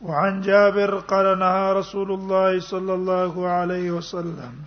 وعن 0.00 0.40
جابر 0.40 0.94
قال 1.10 1.38
نهى 1.38 1.72
رسول 1.72 2.12
الله 2.12 2.60
صلى 2.60 2.94
الله 2.94 3.48
عليه 3.48 3.90
وسلم 3.90 4.62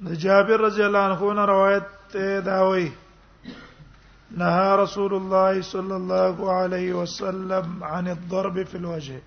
جابر 0.00 0.60
رضي 0.60 0.86
الله 0.86 0.98
عنه 1.00 1.44
روایت 1.44 2.16
داوي 2.46 2.92
نهى 4.30 4.76
رسول 4.76 5.14
الله 5.14 5.62
صلى 5.62 5.96
الله 5.96 6.52
عليه 6.52 6.92
وسلم 6.92 7.84
عن 7.84 8.08
الضرب 8.08 8.62
في 8.62 8.74
الوجه 8.74 9.20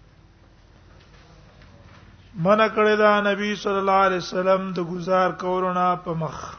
من 2.46 2.60
کړه 2.70 2.96
دا 2.98 3.20
نبی 3.32 3.56
صلی 3.56 3.78
الله 3.84 4.02
علیه 4.08 4.18
وسلم 4.24 4.72
د 4.78 4.90
گزار 4.94 5.32
کولو 5.44 5.94
په 6.04 6.14
مخ 6.24 6.56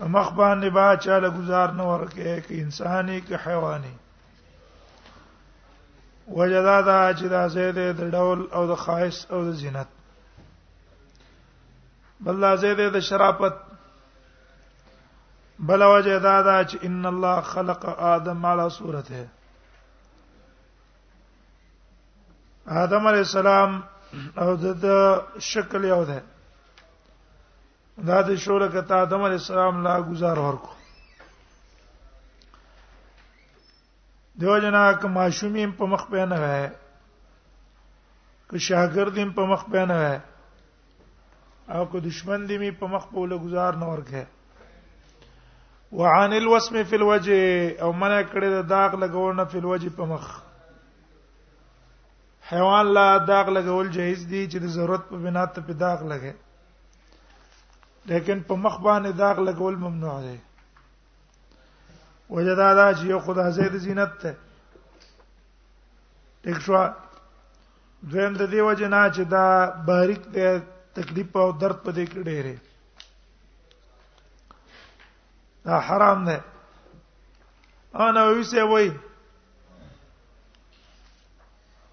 مخ 0.00 0.32
باندې 0.32 0.70
با 0.70 0.96
چاله 0.96 1.30
گزار 1.30 1.70
نه 1.72 1.82
ورکه 1.84 2.40
ک 2.40 2.46
انساني 2.52 3.20
ک 3.20 3.32
حيواني 3.46 3.94
وجدا 6.28 6.80
دا 6.82 7.14
چې 7.14 7.26
دا 7.28 7.48
زید 7.48 7.74
د 7.78 8.10
ډول 8.10 8.46
او 8.52 8.66
د 8.68 8.74
خاص 8.74 9.26
او 9.30 9.44
د 9.44 9.52
زینت 9.52 9.86
بل 12.20 12.40
دا 12.40 12.56
زید 12.56 12.78
د 12.92 13.00
شرافت 13.00 13.54
بل 15.58 15.82
وجدا 15.82 16.42
دا 16.42 16.64
چې 16.64 16.84
ان 16.84 17.06
الله 17.06 17.40
خلق 17.40 17.84
آدم 17.86 18.46
على 18.46 18.70
صورته 18.70 19.26
آدم 22.68 23.06
علی 23.06 23.18
السلام 23.18 23.82
او 24.38 24.56
د 24.56 24.88
شکل 25.38 25.84
یو 25.84 26.04
ده 26.04 26.22
دا 27.98 28.20
د 28.28 28.34
شوره 28.44 28.68
کته 28.74 28.94
آدم 28.96 29.22
علی 29.22 29.34
السلام 29.34 29.82
لا 29.82 29.98
گزار 30.10 30.36
ورکو 30.38 30.74
دیو 34.40 34.58
جنا 34.58 34.92
ک 35.00 35.04
معشومیم 35.16 35.72
په 35.80 35.86
مخ 35.86 36.06
په 36.10 36.24
نه 36.30 36.38
وای 36.40 36.68
ک 38.48 38.56
شاګردیم 38.66 39.32
په 39.34 39.44
مخ 39.50 39.64
په 39.72 39.84
نه 39.88 39.94
وای 39.94 40.18
او 41.76 41.84
کو 41.90 42.00
دشمن 42.00 42.46
دی 42.48 42.58
می 42.58 42.70
په 42.70 42.86
مخ 42.92 43.06
په 43.12 43.26
له 43.32 43.36
گزار 43.44 43.76
نه 43.82 43.86
ورکه 43.88 44.24
وعن 45.98 46.32
الوسم 46.36 46.82
في 46.84 46.96
الوجه 46.96 47.76
او 47.82 47.92
منع 47.92 48.22
کړی 48.22 48.48
د 48.54 48.66
داغ 48.68 48.94
لګونه 49.02 49.44
په 49.44 49.58
الوجه 49.58 49.90
په 49.96 50.06
مخ 50.14 50.30
حیوان 52.52 52.86
لا 52.92 53.18
داغ 53.18 53.46
لګول 53.58 53.90
جایز 53.98 54.24
دی 54.26 54.46
چې 54.52 54.58
د 54.64 54.74
ضرورت 54.78 55.04
په 55.10 55.16
بنا 55.26 55.44
ته 55.54 55.60
په 55.68 55.72
داغ 55.84 55.98
لګي 56.14 56.32
لیکن 58.06 58.42
په 58.48 58.54
مخ 58.56 58.78
باندې 58.80 59.12
داغ 59.12 59.38
لګول 59.46 59.76
ممنوع 59.76 60.20
دی 60.22 60.36
وجدا 62.30 62.74
دا 62.74 62.86
چې 62.92 63.04
یو 63.12 63.18
خدای 63.28 63.52
زید 63.52 63.76
زینت 63.86 64.12
ته 64.22 64.32
ټیک 66.44 66.60
شو 66.66 66.72
دویم 68.02 68.32
د 68.36 68.42
دې 68.50 68.60
وجه 68.68 68.88
نه 68.94 69.10
چې 69.14 69.22
دا 69.24 69.46
باریک 69.90 70.22
دی 70.36 70.46
تکلیف 70.94 71.36
او 71.42 71.50
درد 71.64 71.78
په 71.84 71.90
دې 71.92 72.04
کې 72.10 72.20
ډېرې 72.28 72.56
دا 75.64 75.78
حرام 75.88 76.20
دی 76.28 76.36
انا 78.06 78.22
ویسه 78.30 78.64
وای 78.64 78.90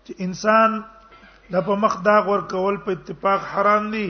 چې 0.06 0.14
انسان 0.28 0.72
د 1.52 1.56
په 1.70 1.76
مخ 1.84 2.00
داغ 2.06 2.24
ور 2.30 2.42
کول 2.54 2.76
په 2.86 2.92
اتفاق 2.92 3.42
حرام 3.54 3.92
دی 3.92 4.08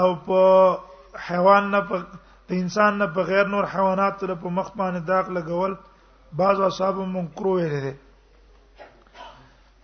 او 0.00 0.14
په 0.26 0.42
حیوان 1.28 1.64
نه 1.72 1.80
په 1.88 1.96
د 2.48 2.50
انسان 2.64 2.92
نه 2.98 3.06
په 3.14 3.20
غیر 3.30 3.46
نور 3.54 3.64
حیوانات 3.72 4.14
ته 4.20 4.34
په 4.44 4.48
مخ 4.58 4.68
باندې 4.80 5.00
داغ 5.12 5.26
لګول 5.36 5.72
بعض 6.40 6.56
اصحاب 6.66 6.96
منکر 7.16 7.46
ویل 7.46 7.74
دي 7.86 7.92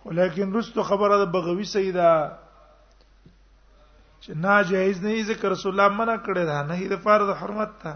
ولیکن 0.05 0.47
رستو 0.57 0.81
خبره 0.91 1.15
د 1.23 1.25
بغوی 1.35 1.65
سیدا 1.73 2.11
چې 4.21 4.31
ناجایز 4.47 4.97
نه 5.03 5.13
ذکر 5.27 5.47
رسول 5.55 5.71
الله 5.73 5.89
منع 5.97 6.17
کړی 6.29 6.43
دا 6.51 6.59
نه 6.71 6.75
د 6.93 6.95
فرض 7.07 7.27
حرمت 7.41 7.71
ته 7.83 7.93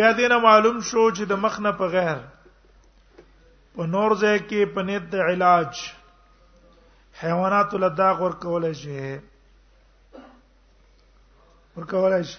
بیا 0.00 0.10
دینه 0.22 0.36
معلوم 0.46 0.78
شو 0.90 1.02
چې 1.10 1.22
د 1.34 1.36
مخ 1.46 1.54
نه 1.68 1.72
په 1.82 1.88
غیر 1.96 2.18
په 3.22 3.86
نور 3.96 4.10
ځای 4.16 4.36
کې 4.48 4.60
په 4.74 4.80
نیت 4.90 5.04
د 5.14 5.16
علاج 5.28 5.70
حیوانات 7.22 7.70
له 7.82 7.88
داغ 8.00 8.20
ور 8.22 8.34
کولای 8.42 8.74
شي 8.80 8.98
ور 11.76 11.84
کولای 11.92 12.22
شي 12.32 12.36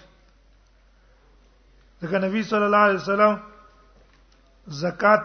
ځکه 2.02 2.18
نبی 2.24 2.42
صلی 2.52 2.66
الله 2.68 2.84
علیه 2.88 3.00
وسلم 3.00 3.34
زکات 4.84 5.24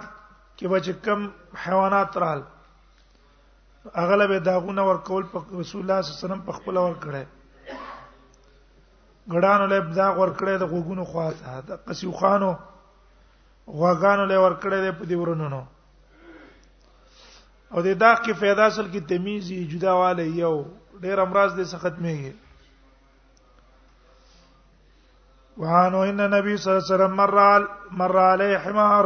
کې 0.58 0.66
به 0.72 0.80
کم 1.06 1.26
حیوانات 1.66 2.18
رال 2.24 2.42
اغلب 4.02 4.32
داغونه 4.46 4.84
ور 4.90 4.98
کول 5.10 5.24
په 5.34 5.40
رسول 5.60 5.82
الله 5.82 6.02
صلی 6.02 6.14
الله 6.14 6.18
علیه 6.18 6.26
وسلم 6.26 6.42
په 6.50 6.58
خپل 6.58 6.78
ور 6.82 6.94
کړه 7.04 7.24
ګډانو 9.30 9.66
له 9.66 9.80
داغ 10.00 10.16
ور 10.24 10.32
کړه 10.40 10.58
د 10.58 10.64
غوګونو 10.74 11.04
خواته 11.14 11.62
د 11.70 11.80
قصیو 11.88 12.12
خانو 12.24 12.52
غواګانو 13.68 14.26
له 14.34 14.38
ور 14.40 14.54
کړه 14.66 14.76
د 14.76 14.98
پدې 15.00 15.16
ورونو 15.22 15.50
نو 15.56 15.62
او 17.76 17.84
د 17.86 17.88
داغ 18.02 18.20
کې 18.26 18.34
फायदा 18.42 18.64
اصل 18.72 18.86
کې 18.92 19.02
تمیز 19.12 19.44
یې 19.52 19.62
جداواله 19.72 20.24
یو 20.44 20.56
ډېر 21.04 21.18
امراض 21.26 21.50
دې 21.58 21.66
څخه 21.72 21.88
ختميږي 21.92 22.34
وانو 25.64 26.00
ان 26.12 26.20
نبی 26.36 26.54
صلی 26.62 26.72
الله 26.72 26.84
علیه 26.84 26.96
وسلم 26.96 27.14
مرال 27.22 27.64
مر 28.04 28.16
علی 28.32 28.52
حمار 28.66 29.06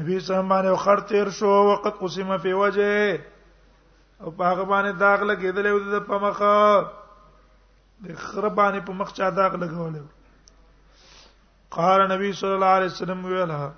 نبی 0.00 0.14
صلی 0.28 0.36
الله 0.36 0.58
علیه 0.60 0.70
وسلم 0.72 0.82
خر 0.84 0.98
تیر 1.10 1.26
شو 1.38 1.50
وقت 1.70 1.94
قسم 2.02 2.30
فی 2.44 2.52
وجه 2.60 2.92
او 4.24 4.28
هغه 4.50 4.64
باندې 4.72 4.96
داغ 5.04 5.18
لګیدل 5.30 5.64
او 5.72 5.78
د 5.96 5.98
پمخه 6.12 6.56
د 8.04 8.06
خر 8.28 8.44
باندې 8.48 8.80
په 8.86 8.92
مخ 9.02 9.10
چا 9.20 9.28
داغ 9.42 9.52
لګول 9.62 9.94
قال 11.76 11.98
نبی 12.16 12.28
صلی 12.40 12.54
الله 12.54 12.72
علیه 12.78 12.90
وسلم 12.94 13.20
ویلها 13.24 13.70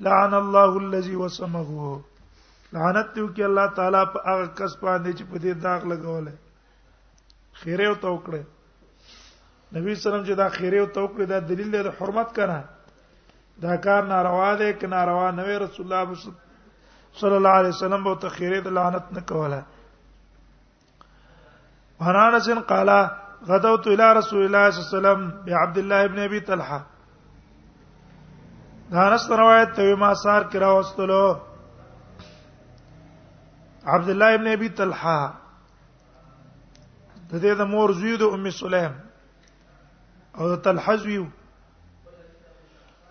لعن 0.00 0.34
الله 0.34 0.78
الذي 0.78 1.16
وسمه 1.16 2.00
لعنت 2.74 3.10
دی 3.16 3.26
کی 3.38 3.42
الله 3.46 3.66
تعالی 3.78 4.02
په 4.12 4.18
هغه 4.28 4.46
کس 4.60 4.76
باندې 4.84 5.18
چې 5.18 5.24
په 5.32 5.36
دې 5.44 5.56
داغ 5.64 5.80
لګولې 5.92 6.34
خیره 7.62 7.86
او 7.88 7.96
توکړه 8.04 8.42
نبی 9.78 9.90
سلام 10.04 10.22
چې 10.28 10.34
دا 10.42 10.48
خیره 10.58 10.78
او 10.84 10.88
توکړه 10.98 11.24
دا 11.32 11.38
دلیل 11.50 11.68
دی 11.74 11.80
د 11.86 11.88
حرمت 11.98 12.28
کنه 12.38 12.58
دا 13.66 13.72
کار 13.88 14.02
ناروا 14.12 14.48
دی 14.62 14.70
ک 14.82 14.84
ناروا 14.94 15.28
نه 15.40 15.44
وي 15.48 15.56
رسول 15.64 15.84
الله 15.86 16.02
صلی 17.20 17.36
الله 17.40 17.54
علیه 17.62 17.74
وسلم 17.76 18.02
به 18.08 18.12
ته 18.22 18.28
خیره 18.38 18.58
د 18.68 18.70
لعنت 18.78 19.06
نه 19.18 19.22
کوله 19.32 19.60
هرانس 22.08 22.46
قال 22.72 22.90
غدوت 22.90 23.84
الى 23.86 24.08
رسول 24.20 24.42
الله 24.46 24.62
صلى 24.62 24.62
الله 24.64 24.64
عليه 24.64 24.86
وسلم 24.86 25.20
بعبد 25.50 25.78
الله 25.84 26.00
بن 26.14 26.18
ابي 26.28 26.40
طلحه 26.48 26.80
دارس 28.90 29.26
روایت 29.30 29.74
ته 29.74 29.94
ما 29.94 30.14
سار 30.22 30.42
کرا 30.52 30.68
واستلو 30.76 31.24
عبد 33.96 34.08
الله 34.14 34.30
ابن 34.38 34.46
ابي 34.52 34.68
طلحه 34.80 35.18
د 37.30 37.32
دې 37.42 37.52
د 37.60 37.62
مور 37.74 37.90
زوی 37.98 38.14
د 38.22 38.24
ام 38.36 38.46
سلیم 38.56 38.92
او 40.38 40.44
د 40.54 40.56
طلحه 40.64 40.94
زوی 41.02 41.18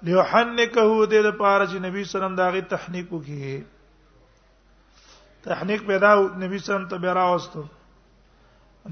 ليحنكه 0.04 0.90
د 1.08 1.14
دې 1.14 1.32
پاره 1.40 1.66
چې 1.72 1.78
نبی 1.88 2.02
سلام 2.14 2.34
داغه 2.42 2.62
تحنیک 2.76 3.08
وکړي 3.12 3.64
تحنیک 5.48 5.80
پیدا 5.94 6.12
نبی 6.44 6.58
سلام 6.68 6.86
ته 6.96 7.02
بیرا 7.08 7.24
واستو 7.32 7.64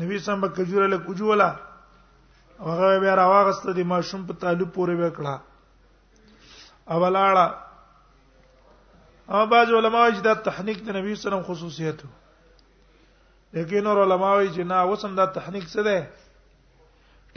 نبی 0.06 0.19
سلام 0.31 0.42
به 0.48 0.54
کجوره 0.62 0.88
له 0.95 1.04
کجولا 1.12 1.51
هغه 2.63 2.88
به 3.06 3.16
راواغسته 3.24 3.69
د 3.81 3.84
ماشوم 3.94 4.22
په 4.31 4.39
تعلق 4.45 4.69
پورې 4.74 4.98
وکړه 5.04 5.36
او 6.92 7.00
لاړه 7.16 7.48
او 9.31 9.42
بعض 9.54 9.69
علما 9.80 10.01
چې 10.16 10.22
دا 10.28 10.34
تحنیک 10.50 10.84
د 10.88 10.95
نبی 10.98 11.16
سره 11.24 11.42
خصوصیت 11.48 12.00
وو 12.06 12.13
لیکن 13.57 13.88
اور 13.88 13.98
علما 14.04 14.30
وی 14.38 14.50
چې 14.56 14.62
نه 14.74 14.78
وسم 14.92 15.12
دا 15.19 15.25
تحنیک 15.39 15.66
څه 15.74 15.81
ده 15.88 15.98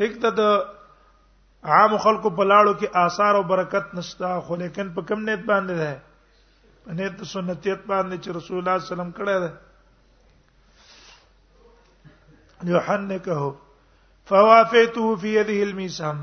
ټیک 0.02 0.12
ته 0.24 0.30
د 0.42 1.72
عام 1.74 1.92
خلکو 2.04 2.30
په 2.36 2.44
لاړو 2.50 2.72
کې 2.78 2.88
آثار 3.06 3.34
او 3.38 3.42
برکت 3.48 3.86
نشته 3.94 4.30
خو 4.46 4.56
لیکن 4.60 4.86
په 4.98 5.08
کم 5.08 5.20
نیت 5.30 5.42
باندې 5.50 5.74
ده 5.82 5.92
په 6.84 6.90
نیت 7.00 7.16
سنتیت 7.32 7.80
باندې 7.90 8.16
چې 8.22 8.28
رسول 8.36 8.56
الله 8.58 8.76
صلی 8.78 8.78
الله 8.78 8.78
علیه 8.86 8.94
وسلم 8.94 9.12
کړه 9.18 9.36
ده 9.42 9.50
يحنكه 12.76 13.54
فوافيته 14.24 15.16
في 15.20 15.28
يده 15.38 15.62
الميسام 15.68 16.18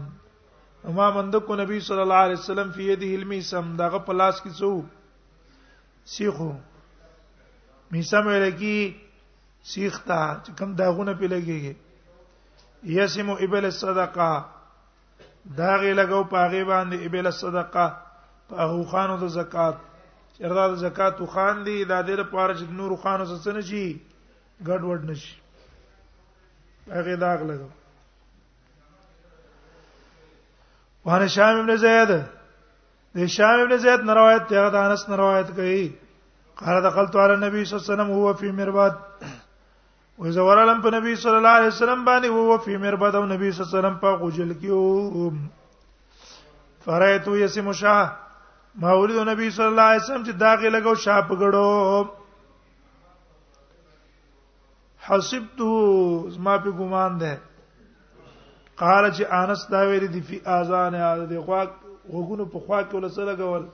ما 0.95 1.09
مندکو 1.15 1.55
نبی 1.55 1.79
صلی 1.87 2.01
الله 2.01 2.15
علیه 2.25 2.37
وسلم 2.39 2.71
فی 2.75 2.83
یده 2.91 3.05
علمی 3.15 3.41
سم 3.41 3.75
دغه 3.79 3.99
پلاس 4.05 4.41
کی 4.41 4.49
سو 4.59 4.69
سیخو 6.15 6.51
میسم 7.91 8.27
ورکی 8.27 8.77
سیخ 9.73 9.99
تا 10.07 10.19
کم 10.57 10.73
داغونه 10.79 11.13
پی 11.19 11.27
لګیږي 11.27 11.73
یسمو 12.97 13.35
ابل 13.45 13.65
الصدقه 13.65 14.31
داغه 15.57 15.91
لګاو 15.99 16.23
پاغه 16.33 16.63
باندې 16.71 16.97
ابل 17.05 17.25
الصدقه 17.27 17.87
پاغه 18.49 18.83
خانو 18.91 19.17
د 19.23 19.27
زکات 19.37 19.75
چردا 20.37 20.67
د 20.67 20.75
زکات 20.85 21.17
خان 21.33 21.63
دی 21.65 21.75
د 21.85 21.91
دې 22.07 22.15
لپاره 22.21 22.53
چې 22.59 22.63
نور 22.79 22.91
خانو 23.03 23.25
څه 23.43 23.49
نه 23.57 23.61
شي 23.71 23.83
ګډوډ 24.67 24.99
نشي 25.09 25.35
هغه 26.95 27.15
داغ 27.25 27.39
لګاو 27.51 27.71
وانه 31.07 31.27
شام 31.33 31.57
ابن 31.59 31.69
زید 31.83 32.09
د 33.15 33.17
شام 33.35 33.57
ابن 33.59 33.73
زید 33.83 34.01
نه 34.07 34.13
روایت 34.17 34.43
ته 34.47 34.67
دا 34.69 34.79
انس 34.89 35.01
نه 35.09 35.15
روایت 35.21 35.49
کوي 35.59 35.83
قال 36.61 36.75
دخلت 36.85 37.13
على 37.23 37.33
النبي 37.33 37.59
صلى 37.65 37.75
الله 37.75 37.85
عليه 37.85 37.93
وسلم 37.95 38.11
هو 38.17 38.27
في 38.41 38.47
مربد 38.57 38.95
واذا 40.17 40.41
ورلم 40.49 40.79
په 40.87 40.91
نبی 40.97 41.11
صلی 41.23 41.35
الله 41.41 41.49
علیه 41.61 41.67
وسلم 41.73 42.01
باندې 42.11 42.27
هو 42.27 42.57
في 42.67 42.73
مربد 42.83 43.13
او 43.21 43.25
نبی 43.31 43.47
صلی 43.51 43.59
الله 43.63 43.69
علیه 43.71 43.75
وسلم 43.79 43.97
په 44.03 44.09
غجل 44.25 44.51
کې 44.51 44.71
و 44.79 44.81
فرایتو 46.87 47.33
یسم 47.45 47.67
شاه 47.83 48.05
ما 48.85 48.91
ولید 49.01 49.19
نبی 49.33 49.47
صلی 49.59 49.65
الله 49.73 49.87
علیه 49.91 50.01
وسلم 50.03 50.23
چې 50.29 50.33
داغه 50.45 50.67
لګاو 50.69 51.01
شاه 51.07 51.21
پګړو 51.33 51.75
حسبته 55.09 55.71
زما 56.37 56.53
په 56.67 56.71
ګمان 56.81 57.11
ده 57.23 57.33
قال 58.77 59.09
چې 59.11 59.25
انس 59.39 59.61
دا 59.69 59.79
ویل 59.89 60.05
دي 60.13 60.21
فی 60.29 60.39
اذان 60.55 60.93
یاد 60.95 61.19
دی 61.29 61.39
خوا 61.45 61.61
غوګونو 62.13 62.45
په 62.45 62.59
خوا 62.65 62.81
کې 62.81 62.95
ولسره 62.95 63.33
غول 63.51 63.65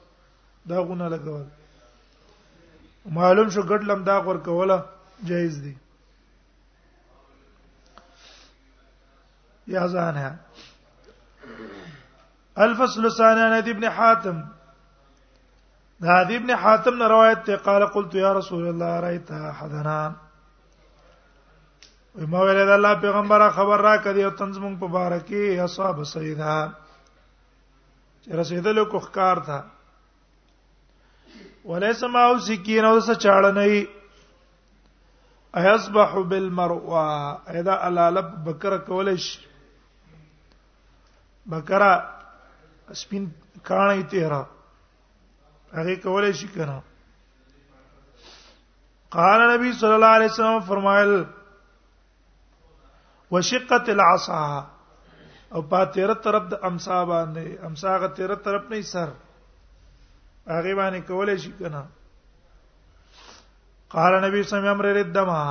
دا 0.72 0.80
غونه 0.88 1.10
لګول 1.16 1.46
معلوم 3.18 3.50
شو 3.50 3.62
ګډ 3.64 3.82
لم 3.90 4.04
دا 4.04 4.18
غور 4.28 4.38
کوله 4.48 4.78
جایز 5.32 5.58
دی 5.64 5.74
یا 9.76 9.86
ځان 9.96 10.16
ہے 10.24 10.32
الفصل 12.66 13.06
الثاني 13.12 13.42
عن 13.48 13.54
ابن 13.76 13.84
حاتم 14.00 14.42
هذه 16.08 16.36
ابن 16.42 16.56
حاتم 16.64 17.04
روایت 17.14 17.46
ته 17.50 17.56
قال 17.70 17.86
قلت 17.98 18.16
يا 18.26 18.34
رسول 18.42 18.68
الله 18.70 19.00
رايت 19.08 19.32
احدنا 19.40 20.02
ما 22.14 22.42
ویل 22.46 22.58
د 22.66 22.70
الله 22.70 22.94
پیغمبره 23.04 23.46
خبر 23.54 23.82
را 23.84 23.94
کړی 24.08 24.24
او 24.24 24.30
تنظیم 24.42 24.76
په 24.82 24.88
بارکی 24.96 25.60
اصحاب 25.60 26.04
سیدا 26.10 26.58
چې 28.22 28.32
رسیدل 28.42 28.84
کو 28.86 28.98
ښکار 29.00 29.38
تھا 29.46 29.62
ولیس 31.72 32.04
ما 32.18 32.24
او 32.30 32.38
سکین 32.50 32.86
او 32.86 32.94
څه 33.06 33.14
چاړه 33.24 33.52
نه 33.52 33.64
ای 33.64 33.88
ايصبح 35.64 36.16
بالمروه 36.30 37.58
اذا 37.58 37.82
الالب 37.92 38.32
بکر 38.46 38.78
کولش 38.94 39.30
بکرا 41.50 41.92
سپین 43.04 43.30
کانه 43.64 44.02
تیرا 44.10 44.44
هغه 45.78 45.96
کولای 46.10 46.34
شي 46.34 46.48
کنه 46.48 46.82
قال 49.16 49.42
نبی 49.52 49.74
صلی 49.80 49.94
الله 49.94 50.14
علیه 50.20 50.30
وسلم 50.34 50.60
فرمایل 50.68 51.24
وشقت 53.34 53.90
العصا 53.90 54.46
او 55.54 55.62
په 55.72 55.86
تیر 55.94 56.14
طرف 56.26 56.44
د 56.52 56.66
امسا 56.70 56.98
باندې 57.12 57.48
امسا 57.68 57.94
غ 58.04 58.14
تیر 58.20 58.34
طرف 58.48 58.64
نه 58.74 58.82
سر 58.92 59.10
هغه 60.54 60.74
باندې 60.80 61.00
کولې 61.10 61.36
شي 61.46 61.52
کنه 61.62 61.82
قال 63.96 64.14
نبی 64.28 64.44
صلی 64.44 64.44
الله 64.44 64.46
علیه 64.46 64.46
وسلم 64.46 64.72
امر 64.76 64.86
ردما 65.00 65.42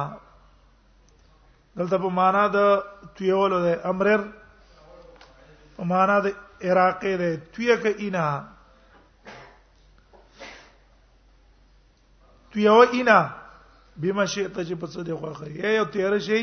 دلته 1.80 1.98
په 1.98 2.08
معنا 2.20 2.46
د 2.56 2.72
تویولو 3.18 3.60
د 3.66 3.78
امرر 3.92 4.24
په 5.76 5.84
معنا 5.92 6.18
د 6.26 6.40
عراقي 6.70 7.16
د 7.26 7.36
تویک 7.56 7.86
اینا 8.06 8.26
تویو 12.54 12.80
اینا 12.96 13.20
بما 13.96 14.26
شئت 14.26 14.60
چې 14.68 14.74
په 14.80 14.86
څه 14.86 15.00
دی 15.06 15.14
خوخه 15.14 15.46
یې 15.46 15.76
یو 15.80 15.84
تیر 15.94 16.18
شي 16.26 16.40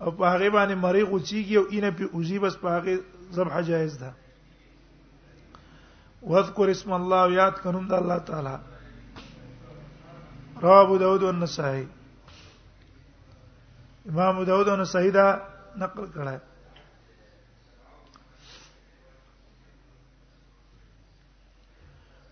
او 0.00 0.10
په 0.16 0.24
هغه 0.32 0.48
باندې 0.50 0.74
مری 0.74 1.02
غوچیږي 1.10 1.56
او 1.58 1.64
اینه 1.70 1.90
په 1.90 2.04
اوزی 2.12 2.38
بس 2.38 2.56
په 2.56 2.68
هغه 2.74 2.98
ذبح 3.34 3.60
جایز 3.60 3.96
ده 3.98 4.12
واذكر 6.22 6.68
اسم 6.70 6.92
الله 6.92 7.22
یاد 7.40 7.54
کړم 7.64 7.84
د 7.88 7.92
الله 7.92 8.18
تعالی 8.18 8.56
رواه 10.62 10.80
ابو 10.84 10.96
داود 10.98 11.22
او 11.22 11.32
نسائی 11.32 11.88
امام 14.08 14.28
ابو 14.34 14.44
داود 14.44 14.68
او 14.68 14.76
نسائی 14.76 15.10
دا 15.10 15.26
نقل 15.76 16.06
کړه 16.14 16.38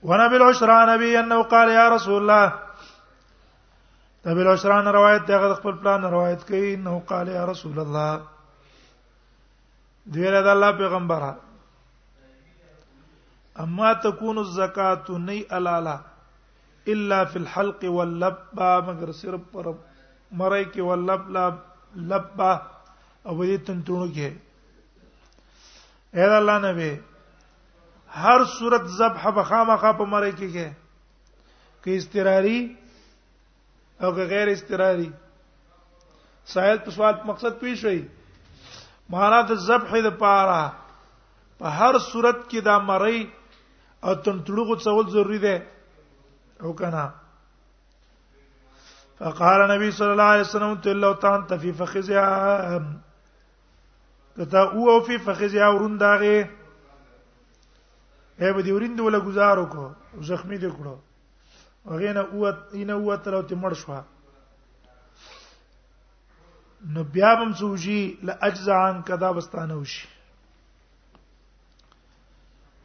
ونبي 0.02 0.36
العشرى 0.36 0.78
نبي 0.92 1.18
انه 1.18 1.42
قال 1.42 1.68
يا 1.70 1.88
رسول 1.94 2.16
الله 2.22 2.65
د 4.26 4.30
ابي 4.34 4.42
الاشران 4.42 4.86
روایت 4.96 5.26
دغه 5.30 5.48
خپل 5.58 5.72
پلان 5.82 6.04
روایت 6.12 6.40
کوي 6.48 6.70
نو 6.84 6.92
قال 7.10 7.28
يا 7.32 7.42
رسول 7.50 7.76
الله 7.80 8.20
دیره 10.14 10.38
د 10.46 10.48
الله 10.54 10.70
پیغمبره 10.78 11.26
اما 13.64 13.92
تكون 14.06 14.38
الزکات 14.40 15.04
نی 15.26 15.36
علالا 15.58 15.92
الا 16.94 17.18
فی 17.34 17.38
الحلق 17.40 17.84
واللب 17.96 18.62
مگر 18.86 19.12
صرف 19.18 19.40
پر 19.52 19.66
مړی 20.36 20.64
کې 20.72 20.80
ولب 20.88 21.30
لب 21.38 21.54
لب 22.14 22.42
او 22.46 23.36
دې 23.44 23.56
تنتونو 23.68 24.06
کې 24.16 24.30
اے 26.24 26.24
الله 26.36 26.56
نبی 26.68 26.88
هر 28.24 28.44
صورت 28.58 28.90
ذبح 28.98 29.30
بخامه 29.40 29.76
خا 29.84 29.92
په 30.02 30.12
مړی 30.16 30.36
کې 30.40 30.50
کې 30.56 31.96
استراری 32.00 32.56
او 34.00 34.10
غیر 34.12 34.48
استراری 34.50 35.10
سائل 36.52 36.78
په 36.78 36.90
سوال 36.96 37.14
مقصد 37.26 37.52
پیښ 37.60 37.82
وی 37.84 38.02
مانا 39.14 39.40
د 39.48 39.50
ذبح 39.68 39.92
د 40.06 40.08
پاره 40.20 40.62
په 41.60 41.66
هر 41.78 41.94
صورت 42.10 42.38
کې 42.50 42.58
دا 42.68 42.76
مړی 42.90 43.20
او 44.06 44.12
تن 44.26 44.36
تړغو 44.48 44.74
څول 44.84 45.06
ضروری 45.14 45.40
ده 45.44 45.56
او 46.64 46.68
کنه 46.82 47.06
فقال 49.22 49.60
نبی 49.72 49.88
صلی 49.98 50.12
الله 50.14 50.30
علیه 50.34 50.46
وسلم 50.48 50.72
تلو 50.86 51.12
تان 51.20 51.40
تفی 51.50 51.70
فخذیا 51.82 52.26
کته 54.36 54.60
او 54.74 54.80
او 54.94 55.00
فی 55.10 55.16
فخذیا 55.28 55.66
ورونداغه 55.74 56.36
هبه 58.44 58.60
دی 58.66 58.72
وریند 58.78 58.98
ولا 59.00 59.18
گزارو 59.28 59.64
کو 59.74 59.84
زخمی 60.30 60.56
دی 60.64 60.70
کړو 60.72 60.94
هغه 61.90 62.12
نه 62.16 62.20
اوت 62.32 62.56
اینه 62.72 62.92
اوت 62.92 63.24
لو 63.32 63.42
ته 63.42 63.54
مړ 63.56 63.72
شو 63.74 63.94
نو 66.94 67.02
بیا 67.12 67.30
هم 67.38 67.52
سوجي 67.58 68.18
لاجزا 68.22 68.74
عن 68.86 69.02
کدا 69.02 69.28
واستانه 69.30 69.76
وشي 69.76 70.08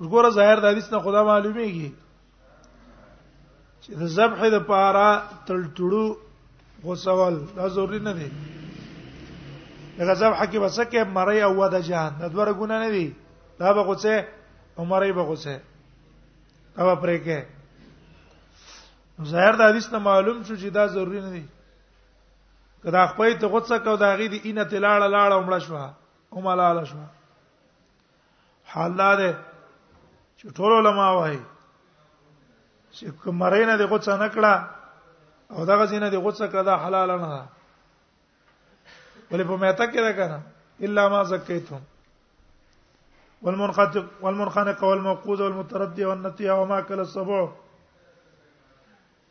وګوره 0.01 0.29
ظاهر 0.37 0.59
د 0.59 0.65
حدیث 0.73 0.87
نه 0.93 0.99
خدا 1.05 1.21
معلومیږي 1.29 1.89
چې 3.83 3.91
د 4.01 4.11
ذبح 4.17 4.39
د 4.55 4.61
پارا 4.71 5.09
تلټړو 5.45 6.05
غوسول 6.83 7.33
دا 7.55 7.67
ضروري 7.77 7.99
نه 8.07 8.13
دی 8.19 8.29
دغه 9.97 10.13
ذبح 10.13 10.39
کې 10.45 10.59
وسکه 10.63 11.01
مړی 11.15 11.39
او 11.47 11.69
د 11.73 11.81
جهان 11.89 12.11
د 12.21 12.33
دوه 12.35 12.53
ګونه 12.61 12.77
نه 12.85 12.89
دی 12.97 13.07
دا 13.63 13.73
به 13.73 13.81
غوسه 13.89 14.21
عمرې 14.77 15.11
به 15.17 15.23
غوسه 15.29 15.57
دا 16.75 16.81
به 16.87 16.95
پرې 17.01 17.17
کې 17.25 17.39
ظاهر 19.25 19.55
د 19.55 19.61
حدیث 19.69 19.89
نه 19.93 19.99
معلوم 20.07 20.43
شو 20.47 20.55
چې 20.61 20.67
دا 20.77 20.85
ضروری 20.93 21.21
نه 21.21 21.29
دی 21.31 21.45
کدا 22.83 23.05
خپل 23.13 23.37
ته 23.39 23.47
غوڅه 23.47 23.77
کو 23.83 23.95
دا 24.03 24.13
غي 24.21 24.27
دی 24.33 24.39
اینه 24.43 24.63
تلاړه 24.73 25.07
لاړه 25.13 25.35
ومړه 25.39 25.59
شو 25.65 25.89
او 26.33 26.41
ملاله 26.47 26.83
شو 26.91 26.97
حال 28.73 28.97
دا 29.01 29.09
ده 29.21 29.31
چې 30.39 30.45
ټول 30.59 30.71
علما 30.77 31.07
وایي 31.17 31.39
چې 32.91 33.05
کومره 33.23 33.57
نه 33.65 33.77
دی 33.77 33.85
غوڅه 33.85 34.17
نکړه 34.17 34.69
او 35.53 35.65
دا 35.69 35.77
غزینه 35.83 36.09
دی 36.09 36.17
غوڅه 36.17 36.51
کړه 36.51 36.63
دا 36.71 36.75
حلال 36.85 37.11
نه 37.15 37.27
ده 37.31 37.41
ولې 39.31 39.43
په 39.43 39.57
مېته 39.57 39.85
کې 39.93 40.01
ده 40.03 40.13
کنه 40.13 40.41
الا 40.89 41.07
ما 41.09 41.23
زکیتم 41.29 41.81
والمنخنق 43.41 43.97
والمنخنق 44.23 44.83
والموقوذ 44.83 45.41
والمتردي 45.41 46.05
والنتي 46.05 46.49
وما 46.49 46.81
كل 46.81 46.99
السبوع 46.99 47.45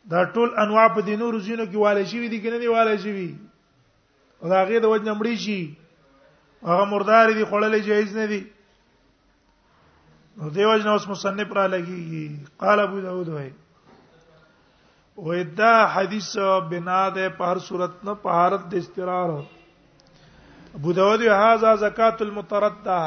دا 0.09 0.23
ټول 0.33 0.53
انواع 0.59 0.87
په 0.95 1.01
دینو 1.07 1.29
روزینو 1.31 1.65
کې 1.65 1.77
والي 1.77 2.05
شي 2.11 2.27
دي 2.27 2.39
کنه 2.43 2.57
دي 2.61 2.67
والي 2.67 2.97
شي 3.03 3.27
او 4.43 4.47
دا 4.53 4.63
غي 4.69 4.79
د 4.83 4.93
وجه 4.93 5.05
نمړي 5.11 5.35
شي 5.45 5.75
هغه 6.69 6.85
مردار 6.93 7.27
دي 7.31 7.45
خړلې 7.45 7.79
جایز 7.89 8.15
نه 8.17 8.25
دي 8.33 8.41
نو 10.37 10.49
دیو 10.55 10.77
جن 10.77 10.87
اوس 10.89 11.07
مصنف 11.09 11.51
را 11.57 11.65
لګي 11.67 12.39
قال 12.63 12.79
ابو 12.85 12.99
داود 13.07 13.29
وای 13.33 13.49
و 15.17 15.31
ادا 15.31 15.71
حدیث 15.93 16.29
بنا 16.69 17.01
ده 17.15 17.29
په 17.39 17.43
هر 17.49 17.59
صورت 17.65 17.97
نه 18.05 18.13
په 18.23 18.29
حالت 18.37 18.63
د 18.71 18.81
استقرار 18.83 19.33
ابو 20.75 20.91
داود 20.99 21.21
هاذا 21.35 21.75
زکات 21.83 22.21
المتردده 22.25 22.97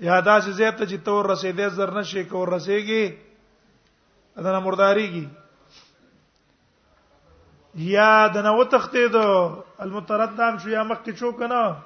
یا 0.07 0.19
دا 0.25 0.39
چې 0.45 0.51
زه 0.59 0.71
ته 0.79 0.87
چې 0.91 0.97
تور 1.07 1.25
رسیدې 1.31 1.69
زر 1.79 1.91
نشي 1.97 2.23
کو 2.31 2.45
رسیږي 2.47 3.05
اذن 4.43 4.57
مرداریږي 4.67 5.27
یا 7.95 8.07
د 8.37 8.47
نو 8.47 8.55
تختې 8.71 9.09
دو 9.13 9.25
المتردام 9.87 10.57
شو 10.65 10.71
یا 10.77 10.83
مخ 10.93 10.99
کې 11.05 11.13
شو 11.21 11.33
کنه 11.33 11.77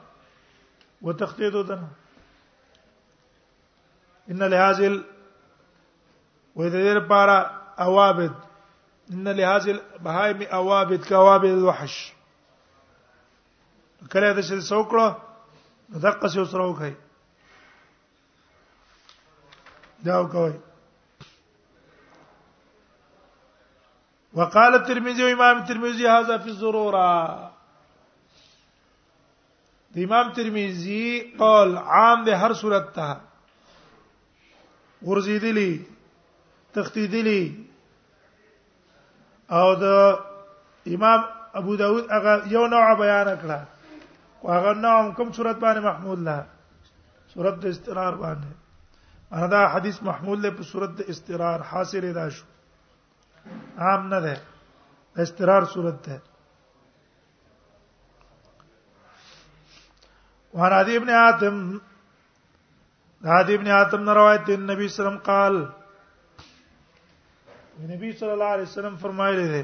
و 1.02 1.12
تختې 1.12 1.50
دو 1.56 1.62
دنه 1.62 1.88
ان 4.28 4.42
لهازل 4.50 4.98
و 6.56 6.62
دې 6.62 6.94
لپاره 7.02 7.50
اوابد 7.78 8.34
ان 9.10 9.28
لهازل 9.36 9.78
بهایم 10.08 10.38
اوابد 10.60 11.06
کوابد 11.12 11.50
الوحش 11.60 12.02
کله 14.12 14.32
د 14.32 14.38
څه 14.50 14.68
سوکړه 14.70 15.12
دقه 16.04 16.28
څه 16.28 16.44
سره 16.44 16.64
وکړي 16.70 16.92
دا 20.06 20.22
کوي 20.32 20.52
وقال 24.38 24.74
الترمذي 24.74 25.32
امام 25.32 25.58
الترمذي 25.58 26.08
هذا 26.12 26.36
في 26.38 26.48
الضروره 26.52 27.04
د 29.94 29.98
امام 30.06 30.32
ترمذی 30.38 31.04
قال 31.42 31.76
عام 31.92 32.24
به 32.24 32.36
هر 32.46 32.52
صورت 32.62 32.88
ته 32.94 33.20
ورزيدلی 35.10 35.70
تختیدلی 36.78 37.42
او 39.60 39.68
د 39.84 39.86
امام 40.96 41.20
ابو 41.62 41.76
داود 41.84 42.12
هغه 42.16 42.34
یو 42.56 42.66
نوع 42.74 42.84
بیان 43.04 43.28
کړه 43.44 44.50
هغه 44.50 44.74
نوم 44.86 45.14
کوم 45.14 45.32
صورت 45.40 45.56
باندې 45.56 45.80
محمود 45.88 46.18
لا 46.28 46.36
صورت 47.36 47.62
د 47.64 47.74
استقرار 47.74 48.14
باندې 48.26 48.52
انا 49.34 49.46
دا 49.52 49.60
حدیث 49.74 49.96
محمول 50.08 50.42
له 50.46 50.50
په 50.56 50.62
صورت 50.70 50.90
د 50.98 51.08
استقرار 51.12 51.62
حاصل 51.70 52.04
ادا 52.10 52.26
شو 52.36 52.44
عام 53.86 54.02
نه 54.12 54.18
ده 54.26 54.34
استقرار 55.28 55.64
صورت 55.74 55.98
ده 56.08 56.16
وعن 60.56 60.72
عدي 60.80 60.96
بن 60.98 61.10
آتم 61.26 61.58
عدي 63.40 63.54
بن 63.62 63.68
آتم 63.80 64.00
روایت 64.22 64.42
دی 64.46 64.54
نبی 64.72 64.86
صلی 64.96 65.02
الله 65.02 65.02
علیه 65.02 65.02
وسلم 65.02 65.18
قال 65.32 65.54
نبی 67.92 68.08
صلی 68.24 68.32
الله 68.38 68.50
علیه 68.56 68.68
وسلم 68.72 68.96
فرمایلی 69.04 69.46
دی 69.54 69.62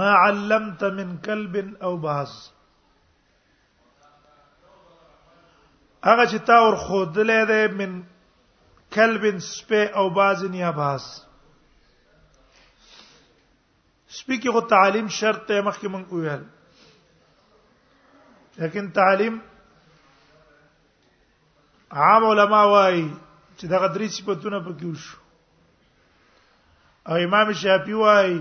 ما 0.00 0.08
علمت 0.26 0.82
من 1.00 1.08
كلب 1.26 1.54
او 1.82 1.92
باز 2.10 2.32
هغه 6.04 6.24
چې 6.30 6.38
تا 6.50 6.58
ور 6.66 6.74
خودلې 6.76 7.40
ده 7.50 7.60
من 7.80 7.92
کلبن 8.94 9.38
سپه 9.38 9.90
او 9.98 10.10
بازن 10.18 10.54
یا 10.58 10.70
باز 10.80 11.02
سپی 14.18 14.36
کې 14.42 14.48
غو 14.54 14.60
تعلیم 14.68 15.08
شرط 15.20 15.40
ته 15.48 15.56
مخکې 15.62 15.86
مونږ 15.94 16.06
ویل 16.12 16.42
لیکن 18.64 18.84
تعلیم 19.00 19.34
عام 22.04 22.22
علما 22.30 22.62
وايي 22.74 23.08
چې 23.58 23.64
دا 23.72 23.76
غدري 23.84 24.08
صفاتونه 24.16 24.58
پکې 24.68 24.86
وشو 24.92 25.18
او 27.08 27.14
امام 27.26 27.46
شافعي 27.64 27.94
وايي 28.00 28.38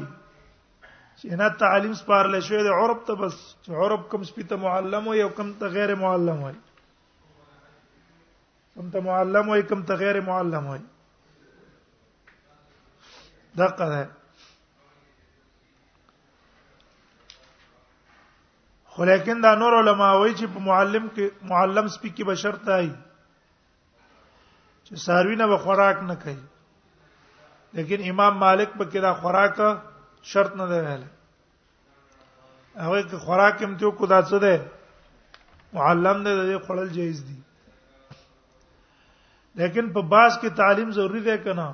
چې 1.19 1.27
نه 1.41 1.47
تعلیم 1.65 1.93
سپارل 1.99 2.33
شوی 2.47 2.61
د 2.63 2.69
عرب 2.79 2.99
ته 3.09 3.13
بس 3.25 3.35
عرب 3.83 4.01
کوم 4.11 4.21
سپیته 4.31 4.55
معلم 4.63 5.03
وي 5.07 5.19
او 5.23 5.29
کوم 5.41 5.49
ته 5.61 5.65
غیر 5.77 5.91
معلم 6.05 6.39
وي 6.43 6.55
کوم 8.77 8.89
ته 8.93 8.99
معلم 9.05 9.47
وای 9.49 9.61
کوم 9.69 9.79
ته 9.89 9.93
غیر 9.99 10.17
معلم 10.29 10.65
وای 10.67 10.79
دقه 13.61 13.85
ده 13.93 14.01
خو 18.97 19.03
لیکن 19.11 19.37
دا 19.45 19.51
نور 19.61 19.73
علما 19.81 20.09
وای 20.21 20.33
چې 20.39 20.45
په 20.57 20.65
معلم 20.69 21.05
کې 21.15 21.25
معلم 21.53 21.85
سپیکي 21.95 22.23
به 22.31 22.35
شرط 22.43 22.61
دی 22.69 22.87
چې 24.85 24.93
ساروی 25.05 25.35
نه 25.41 25.45
به 25.53 25.57
خوراک 25.65 25.97
نه 26.11 26.15
کوي 26.27 26.43
لیکن 27.79 28.01
امام 28.11 28.33
مالک 28.43 28.69
به 28.83 28.89
کدا 28.97 29.11
خوراک 29.23 29.57
شرط 30.35 30.51
نه 30.61 30.65
دی 30.75 30.79
ویل 30.91 31.03
هغه 32.85 33.01
که 33.09 33.17
خوراک 33.25 33.57
هم 33.67 33.73
ته 33.83 33.91
کو 33.91 34.05
دا 34.15 34.21
څه 34.29 34.37
ده 34.47 34.55
معلم 35.81 36.17
نه 36.25 36.31
د 36.35 36.57
خوړل 36.65 36.89
جایز 37.01 37.19
دی 37.25 37.37
لیکن 39.57 39.89
په 39.93 40.01
باز 40.13 40.35
کې 40.41 40.49
تعلیم 40.57 40.89
ضروری 40.95 41.19
ده 41.27 41.37
کنه 41.43 41.65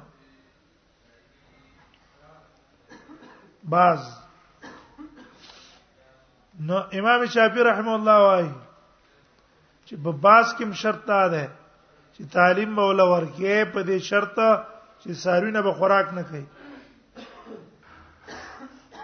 باز 3.73 3.99
نو 6.69 6.77
امام 7.01 7.25
شافعي 7.35 7.61
رحم 7.69 7.87
الله 7.95 8.17
وايي 8.27 8.51
چې 9.85 9.93
په 10.07 10.11
باز 10.27 10.47
کې 10.53 10.81
شرط 10.85 11.05
ده 11.33 11.43
چې 12.13 12.31
تعلیم 12.37 12.71
مولا 12.79 13.07
ورکه 13.13 13.59
په 13.73 13.83
دې 13.83 13.97
شرط 14.09 14.35
چې 15.01 15.09
ساروینه 15.27 15.59
به 15.69 15.73
خوراک 15.81 16.07
نه 16.19 16.23
کوي 16.31 16.45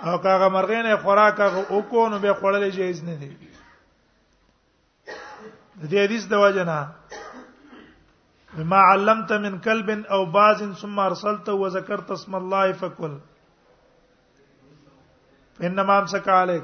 او 0.05 0.17
کاغه 0.17 0.47
مرغې 0.55 0.81
نه 0.87 0.97
خوراک 1.05 1.39
او 1.51 1.79
کو 1.81 2.09
نو 2.09 2.19
به 2.19 2.33
خړلې 2.33 2.75
جایز 2.81 2.99
نه 3.11 3.15
دي 3.15 3.31
د 5.81 5.85
دې 5.89 5.99
حدیث 6.05 6.23
د 6.33 6.35
وجنه 6.47 6.77
بما 8.57 8.77
علمت 8.91 9.31
من 9.31 9.57
كلب 9.59 9.89
او 9.89 10.25
باز 10.25 10.63
ثم 10.81 10.99
ارسلت 10.99 11.49
وذكرت 11.49 12.11
اسم 12.11 12.35
الله 12.35 12.71
فكل 12.83 13.17
انما 15.63 15.97
امسك 15.99 16.29
عليك 16.29 16.63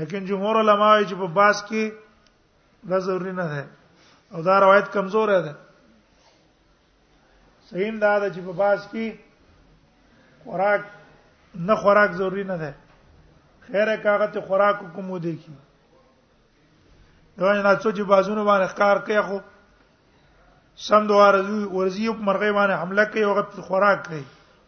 لیکن 0.00 0.24
جمهور 0.24 0.58
علما 0.60 0.88
یې 0.96 1.08
چې 1.08 1.14
په 1.22 1.26
باز 1.38 1.62
کې 1.70 2.90
دا 2.90 2.98
ضروری 3.06 3.32
نه 3.32 3.44
ده 3.52 3.66
او 4.36 4.42
دا 4.48 4.58
روایت 4.64 4.92
کمزور 4.92 5.28
ده 5.34 5.52
صحیح 7.70 7.90
دا 8.00 8.12
ده 8.18 8.30
چې 8.34 8.40
په 8.46 8.52
باز 8.62 8.88
کې 8.90 10.44
خوراک 10.44 10.88
نه 11.54 11.74
خوراک 11.84 12.12
ضروری 12.22 12.44
نه 12.50 12.56
ده 12.56 12.74
خیره 13.66 13.96
کاغه 14.08 14.26
ته 14.36 14.40
خوراک 14.50 14.84
کوم 14.94 15.10
ودی 15.10 15.36
کی 15.44 15.52
دا 17.38 17.52
نه 17.52 17.76
څو 17.78 17.90
چې 17.96 18.00
بازونه 18.00 18.44
باندې 18.44 18.68
ښکار 18.74 18.96
کوي 19.10 19.20
خو 19.30 19.40
سم 20.82 21.06
دوار 21.06 21.34
ورزی 21.72 22.06
په 22.08 22.22
مرغې 22.26 22.52
باندې 22.52 22.80
حمله 22.82 23.04
کوي 23.10 23.22
او 23.24 23.34
غت 23.36 23.54
خوراک 23.66 23.98
کوي 24.06 24.22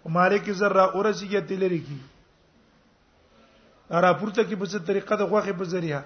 او 0.06 0.10
مالک 0.16 0.50
ذره 0.50 0.82
اورسیږي 0.94 1.40
تلری 1.48 1.78
کی 1.86 1.98
را 4.02 4.12
پورته 4.18 4.42
کی 4.44 4.54
په 4.54 4.66
څه 4.66 4.78
طریقه 4.86 5.16
د 5.16 5.22
غوخه 5.30 5.52
په 5.58 5.64
ذریعہ 5.74 6.00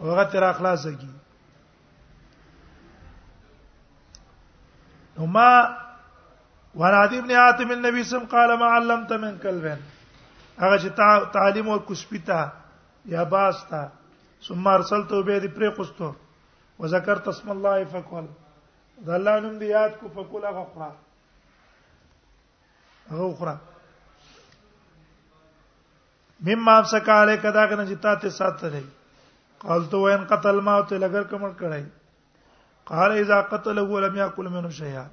هغه 0.00 0.24
تر 0.32 0.42
اخلاص 0.42 0.86
کی 1.00 1.08
نو 5.18 5.26
ما 5.26 5.50
ورادی 6.74 7.18
ابن 7.18 7.30
عاطم 7.40 7.70
النبي 7.70 8.04
سم 8.04 8.24
قال 8.30 8.56
ما 8.58 8.72
علمت 8.76 9.12
من 9.12 9.36
كلبن 9.38 9.80
هغه 10.58 10.78
چې 10.78 11.28
تعلیم 11.36 11.68
او 11.70 11.78
کسبتا 11.88 12.40
یا 13.12 13.24
باستا 13.24 13.84
ثم 14.48 14.66
ارسلته 14.76 15.22
به 15.22 15.40
دې 15.40 15.48
پرې 15.56 15.76
قستو 15.76 16.10
وذكرت 16.78 17.28
اسم 17.28 17.50
الله 17.50 17.84
فقال 17.84 18.26
د 19.02 19.08
الله 19.18 19.40
نوم 19.44 19.58
دی 19.58 19.68
یاد 19.68 19.90
کو 20.00 20.08
فکل 20.16 20.44
هغه 20.48 20.64
خورا 20.72 20.88
هغه 23.14 23.26
خورا 23.38 23.54
مما 26.48 26.76
امسک 26.82 27.08
علی 27.16 27.36
کدا 27.46 27.66
کنه 27.72 27.84
جتا 27.90 28.14
ته 28.24 28.28
سات 28.38 28.62
دی 28.76 28.84
قال 29.66 29.84
تو 29.90 30.02
وین 30.06 30.24
قتل 30.32 30.60
ما 30.68 30.76
ته 30.82 30.98
لګر 30.98 31.22
کمر 31.30 31.50
کړای 31.58 31.84
قال 32.90 33.12
اذا 33.24 33.40
قتل 33.52 33.78
هو 33.84 33.98
لم 34.06 34.16
ياكل 34.22 34.44
منه 34.56 34.68
شيئا 34.80 35.06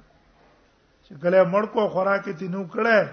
چې 1.04 1.22
کله 1.26 1.44
مړ 1.44 1.64
کو 1.76 1.88
خوراکې 1.88 2.32
تینو 2.42 2.64
کړه 2.64 3.08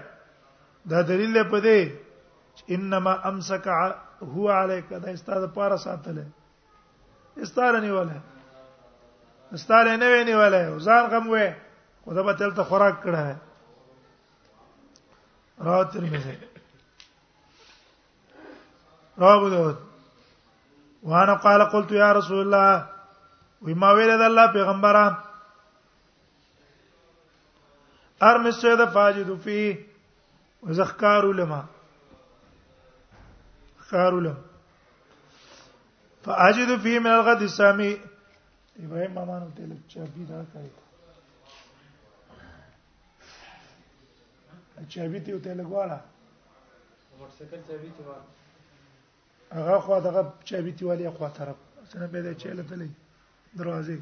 دا 0.90 1.02
دلیل 1.12 1.44
په 1.54 1.60
دی 1.68 1.94
انما 2.78 3.14
امسک 3.32 3.68
هو 4.34 4.50
علیک 4.60 4.90
دا 4.98 5.10
استاد 5.18 5.52
پارا 5.54 5.76
ساتل 5.84 6.20
استاره 7.42 7.80
نیوله 7.86 8.20
استاله 9.54 9.96
نه 9.96 10.06
ویني 10.12 10.34
ولې 10.40 10.60
ځان 10.86 11.04
غم 11.12 11.24
وې 11.32 11.48
خدا 12.04 12.22
به 12.26 12.32
تل 12.38 12.50
ته 12.58 12.62
خوراک 12.68 12.96
کړه 13.04 13.20
ہے 13.28 13.36
راو 15.66 15.84
ترمذی 15.94 16.36
راو 19.20 19.36
ابو 19.38 19.48
داود 19.54 19.76
وانا 21.10 21.34
قال 21.46 21.60
قلت 21.72 21.90
يا 22.02 22.12
رسول 22.18 22.40
الله 22.40 22.86
وما 23.66 23.90
ویل 23.92 24.10
د 24.20 24.22
الله 24.28 24.46
پیغمبره 24.58 25.04
ارم 28.30 28.46
السيد 28.52 28.84
فاجد 28.84 29.36
فيه 29.44 29.86
وزخكار 30.62 31.32
لما 31.40 31.62
خار 33.90 34.20
لما 34.20 34.42
فاجد 36.24 36.76
فيه 36.86 36.98
من 36.98 37.10
الغد 37.10 37.42
السامي 37.42 37.92
ابراهيم 38.84 39.12
مامانو 39.14 39.48
ته 39.56 39.62
چابي 39.92 40.22
راکړې 40.32 40.70
چابي 44.92 45.20
ته 45.26 45.30
ته 45.44 45.50
لګواله 45.60 45.98
موټر 47.18 47.32
سایکل 47.38 47.60
چابي 47.68 47.90
ته 47.96 48.02
واه 48.08 48.24
هغه 49.60 49.76
خو 49.84 49.94
دغه 50.08 50.22
چابي 50.48 50.72
ته 50.78 50.82
والی 50.88 51.08
خو 51.16 51.28
طرف 51.38 51.58
سره 51.90 52.06
به 52.12 52.18
د 52.26 52.30
چاله 52.42 52.62
تلې 52.70 52.88
دروازې 53.58 53.96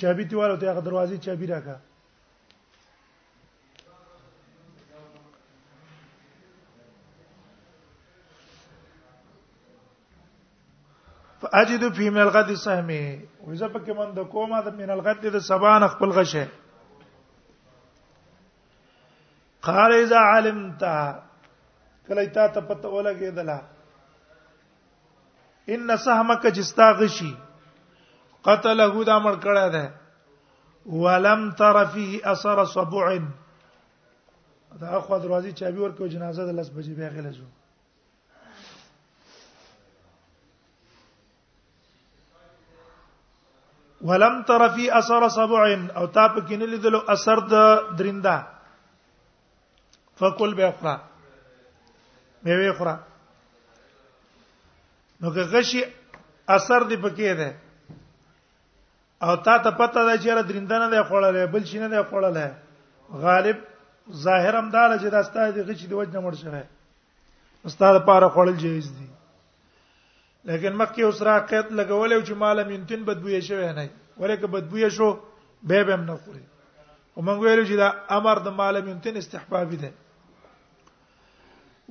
چابي 0.00 0.24
ته 0.30 0.34
والو 0.40 0.56
ته 0.60 0.64
هغه 0.70 0.82
دروازې 0.88 1.16
چابي 1.26 1.46
راکا 1.54 1.76
اجد 11.58 11.82
فی 11.96 12.08
من 12.14 12.20
الغد 12.24 12.50
سهمی 12.64 13.00
وې 13.04 13.56
زه 13.62 13.68
پکې 13.76 13.94
مند 14.00 14.18
کومه 14.34 14.58
د 14.66 14.74
من 14.82 14.90
الغد 14.96 15.24
د 15.36 15.42
سبان 15.46 15.86
خپل 15.94 16.12
غشه 16.18 16.44
قال 19.70 19.94
اذا 19.96 20.20
علمت 20.34 20.84
کله 22.08 22.26
تا 22.38 22.46
ته 22.46 22.60
پته 22.70 22.88
ولګېدله 22.96 23.58
ان 25.76 25.96
سهمک 26.06 26.46
جستا 26.58 26.90
غشی 27.02 27.30
قتله 28.50 29.04
دا 29.04 29.18
مړ 29.18 29.34
کړه 29.44 29.66
ده 29.76 31.00
ولم 31.04 31.48
تر 31.62 31.84
فيه 31.96 32.32
اثر 32.34 32.64
صبع 32.78 33.14
دا 34.80 34.90
اخو 34.96 35.18
دروازې 35.18 35.50
چابي 35.62 35.80
ورکو 35.84 36.06
جنازه 36.14 36.46
د 36.46 36.58
لس 36.60 36.70
بجې 36.76 36.94
به 36.98 37.08
غلزو 37.18 37.44
ولم 44.08 44.42
تر 44.48 44.68
فی 44.74 44.90
اثر 44.90 45.28
سبع 45.34 45.64
او 45.96 46.06
تا 46.06 46.26
په 46.28 46.40
کې 46.46 46.56
نه 46.56 46.66
لیدلو 46.66 47.00
اثر 47.14 47.40
د 47.52 47.80
درندا 47.98 48.40
فقل 50.20 50.54
بخرا 50.54 50.96
میوه 52.44 52.72
خرا 52.78 52.96
نو 55.20 55.32
که 55.34 55.40
غشي 55.40 55.82
اثر 56.56 56.80
دی 56.82 56.96
پکې 56.96 57.38
ده 57.38 57.54
او 59.22 59.36
تا 59.36 59.58
ته 59.58 59.70
پته 59.70 60.04
ده 60.08 60.18
چې 60.18 60.28
را 60.28 60.42
درنده 60.42 60.78
نه 60.84 60.88
دی 60.90 61.02
خوړلې 61.08 61.52
بل 61.52 61.64
شي 61.64 61.78
نه 61.78 61.88
دی 61.88 62.02
خوړلې 62.02 62.48
غالب 63.24 63.56
ظاهر 64.26 64.56
هم 64.58 64.68
دا 64.70 64.88
چې 64.98 65.04
دا 65.16 65.22
ستاسو 65.22 65.52
د 65.60 65.68
غشي 65.70 65.86
د 65.86 65.92
وجه 65.92 66.12
نه 66.20 66.26
مړ 66.30 66.34
شوی 66.42 66.62
استاد 67.66 67.96
لپاره 68.00 68.28
خوړل 68.28 68.56
جایز 68.66 68.92
دي 68.96 68.99
لیکن 70.48 70.72
مکه 70.76 71.02
اوسرا 71.04 71.38
قید 71.48 71.66
لګولې 71.76 72.14
او 72.16 72.22
چې 72.28 72.34
مال 72.42 72.58
منتن 72.70 73.00
بدبوې 73.04 73.40
شوی 73.48 73.72
نه 73.76 73.86
ولیکه 74.22 74.46
بدبوې 74.54 74.88
شو 74.98 75.08
به 75.72 75.82
به 75.88 75.96
نه 76.04 76.16
خوري 76.22 76.44
او 77.14 77.20
موږ 77.26 77.38
ویلو 77.40 77.64
چې 77.68 77.76
دا 77.82 77.88
امر 78.18 78.36
د 78.46 78.56
مال 78.60 78.76
منتن 78.86 79.16
استحبابي 79.22 79.76
ده 79.76 79.92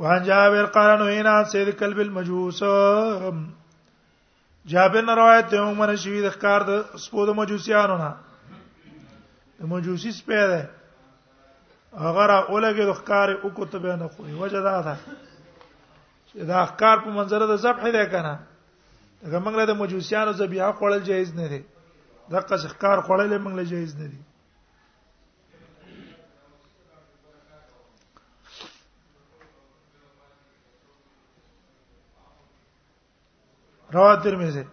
وعن 0.04 0.24
جابر 0.32 0.66
قال 0.80 0.90
نهينا 1.00 1.32
عن 1.42 1.46
سيد 1.54 1.70
كلب 1.84 2.00
المجوس 2.06 2.60
جابر 4.76 5.02
نه 5.10 5.14
روایت 5.14 5.48
ته 5.50 5.58
موږ 5.58 5.78
باندې 5.80 6.04
شوی 6.04 6.22
د 6.22 6.30
ښکار 6.32 6.62
د 6.74 7.02
سپو 7.06 7.26
د 7.32 7.40
مجوسیانو 7.44 7.98
نه 8.04 8.12
د 9.60 9.62
مجوسی 9.76 10.12
سپی 10.18 10.44
ده 10.48 10.60
هغه 12.06 12.26
را 12.26 12.40
اولګه 12.50 12.86
د 12.90 12.92
ښکار 12.98 13.30
او 13.44 13.50
کوتبه 13.50 13.96
نه 14.04 14.08
خوري 14.18 14.34
وجه 14.44 14.62
دا 14.68 14.78
ده 14.90 14.96
چې 16.32 16.44
دا 16.50 16.58
احکار 16.64 16.98
په 17.04 17.10
منظره 17.18 17.46
د 17.50 17.56
ذبح 17.66 17.86
دی 17.98 18.06
کنه 18.14 18.34
دا 19.34 19.40
موږ 19.40 19.54
له 19.60 19.66
د 19.68 19.72
مجوسیانو 19.82 20.32
ذبیحه 20.42 20.72
خوړل 20.80 21.02
جایز 21.10 21.32
نه 21.38 21.48
دی 21.54 21.62
دا 22.34 22.40
قص 22.50 22.66
احکار 22.66 22.98
خوړل 23.08 23.34
موږ 23.46 23.54
له 23.58 23.64
جایز 23.72 23.96
نه 24.02 24.08
دی 24.12 24.20
رواه 33.94 34.16
ترمذی 34.24 34.64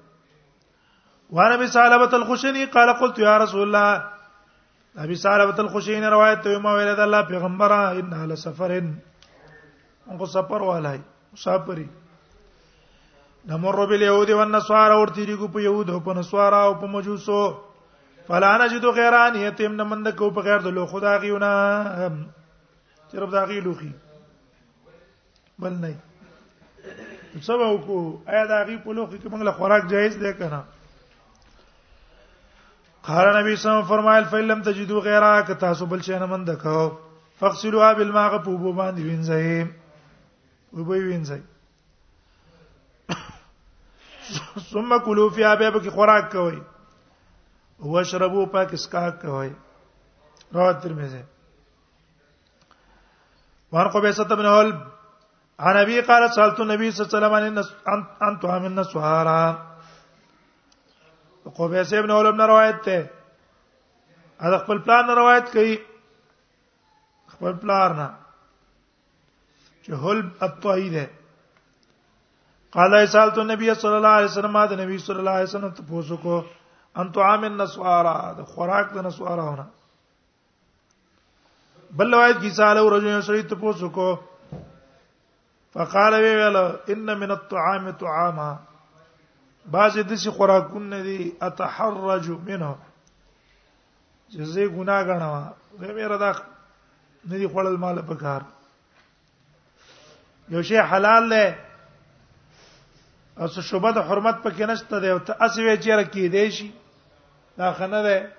وعن 1.37 1.53
ابي 1.53 1.67
سالبة 1.67 2.17
الخشني 2.17 2.65
قال 2.79 2.93
قلت 2.99 3.19
يا 3.19 3.37
رسول 3.39 3.63
الله 3.63 4.13
ابي 5.09 5.15
سالبة 5.25 5.59
الخشني 5.61 6.09
روایت 6.17 6.41
ته 6.45 6.59
ما 6.59 6.75
ویل 6.77 6.95
د 6.97 7.01
الله 7.01 7.23
پیغمبره 7.23 8.01
ان 8.01 8.13
على 8.23 8.37
سفرن 8.37 8.93
انغه 10.11 10.27
سفر 10.33 10.63
والای 10.71 10.99
مسافری 11.37 11.85
نمر 13.49 13.77
بالیهود 13.89 14.31
والنصارى 14.31 14.95
ورتیری 15.01 15.35
کو 15.41 15.47
په 15.57 15.63
یهود 15.65 15.91
او 15.95 15.99
په 16.07 16.15
نصارا 16.19 16.61
او 16.69 16.73
په 16.85 16.93
مجوسو 16.95 17.41
فلا 18.29 18.53
نجد 18.65 18.85
غیران 19.01 19.37
یتیم 19.43 19.73
نمند 19.83 20.07
کو 20.23 20.31
په 20.39 20.47
غیر 20.49 20.59
د 20.69 20.75
لو 20.79 20.87
خدا 20.95 21.13
غیونه 21.27 21.53
چرپ 23.13 23.31
دا 23.37 23.45
غی 23.53 23.61
لوخي 23.69 23.91
بل 25.65 25.73
نه 25.85 25.95
سبا 27.53 27.71
کو 27.87 28.01
ایا 28.35 28.45
دا 28.57 28.65
غی 28.71 28.77
په 28.89 28.93
لوخي 28.93 29.19
کې 29.19 29.29
موږ 29.29 29.43
له 29.51 29.59
خوراک 29.61 29.85
جایز 29.95 30.17
دی 30.27 30.33
کنه 30.43 30.63
قال 33.07 33.27
نبی 33.43 33.57
صلی 33.57 33.57
الله 33.57 33.57
علیه 33.57 33.57
وسلم 33.57 33.83
فرمایل 33.97 34.25
فلم 34.37 34.63
تجدوا 34.73 35.01
غیره 35.13 35.33
که 35.49 35.55
تاسو 35.65 35.87
بل 35.97 36.01
شي 36.11 36.19
نه 36.21 36.27
مند 36.37 36.51
کو 36.69 36.85
فغسلوها 37.43 37.93
بالماء 37.93 38.39
په 38.39 38.51
بو 38.53 38.73
باندې 38.73 39.01
وینځئ 39.01 39.67
وبوي 40.73 41.01
وینځي 41.09 41.41
ثم 44.71 44.97
کلوا 45.05 45.29
فی 45.35 45.45
ابیا 45.45 45.71
به 45.71 45.79
کی 45.81 45.91
خوراک 45.97 46.33
کوي 46.33 46.61
واشربوا 47.93 48.45
پاک 48.53 48.73
اسکا 48.75 49.09
کوي 49.21 49.49
روایت 50.55 50.83
ترمذی 50.83 51.23
وان 53.73 53.89
قبیصه 53.95 54.25
بن 54.25 54.47
هلب 54.47 54.77
عن 55.69 55.77
ابي 55.77 56.01
قال 56.11 56.31
سالت 56.35 56.61
النبي 56.61 56.91
صلى 56.91 57.07
الله 57.07 57.37
عليه 57.37 57.51
وسلم 57.61 58.07
ان 58.29 58.37
طعام 58.43 58.65
النسوارا 58.67 59.41
قبیصه 61.57 62.01
بن 62.03 62.11
هلب 62.11 62.35
نه 62.35 62.47
روایت 62.47 62.85
ده 62.89 63.11
از 64.39 64.55
خپل 64.63 64.79
پلان 64.79 65.09
روایت 65.23 65.51
کوي 65.53 65.77
خپل 67.33 67.53
پلان 67.63 67.97
نه 67.97 68.11
چې 69.87 69.95
حلب 70.03 70.29
اپای 70.45 70.89
ده 70.91 71.11
قال 72.77 72.95
ایصال 73.01 73.31
تو 73.35 73.43
نبی 73.49 73.69
صلی 73.83 73.95
الله 73.99 74.15
علیه 74.21 74.31
وسلم 74.31 74.57
د 74.71 74.79
نبی 74.81 74.97
صلی 75.03 75.19
الله 75.25 75.31
علیه 75.41 75.51
وسلم 75.51 75.71
ته 75.77 75.83
پوسو 75.91 76.17
کو 76.23 76.39
ان 77.03 77.13
تو 77.17 77.23
عامن 77.27 77.55
نسوارا 77.59 78.15
د 78.39 78.43
خوراک 78.55 78.87
د 78.95 78.99
نسوارا 79.09 79.43
ہونا 79.49 79.67
بل 82.01 82.15
روایت 82.15 82.41
کی 82.41 82.51
سال 82.57 82.79
او 82.79 82.89
رجل 82.97 83.21
سری 83.29 83.43
ته 83.53 83.57
پوسو 83.61 83.89
کو 84.01 84.09
فقال 85.79 86.15
وی 86.27 86.35
ویل 86.43 86.57
ان 86.97 87.15
من 87.23 87.31
الطعام 87.37 87.89
طعاما 88.03 88.49
بعض 89.79 89.99
د 90.11 90.15
سی 90.25 90.31
خوراکونه 90.41 90.99
دي 91.07 91.17
اتحرج 91.51 92.29
منه 92.31 92.77
جزې 94.35 94.77
ګناګنا 94.77 95.81
زمي 95.87 96.07
را 96.17 96.21
دا 96.27 96.33
نه 97.31 97.39
دي 97.39 97.49
خپل 97.55 97.77
مال 97.87 98.03
په 98.13 98.21
کار 98.27 98.43
یو 100.49 100.63
شی 100.63 100.77
حلال 100.79 101.31
دی 101.31 101.47
او 103.41 103.47
څه 103.55 103.61
شوبه 103.69 103.91
د 103.97 104.07
حرمت 104.09 104.37
پکې 104.43 104.65
نشته 104.73 105.01
دی 105.05 105.09
او 105.15 105.19
ته 105.29 105.33
اسې 105.47 105.61
وی 105.65 105.77
چیرې 105.85 106.05
کې 106.13 106.29
دی 106.29 106.51
شي 106.59 106.69
دا 107.63 107.73
خنه 107.81 108.03
ده 108.03 108.33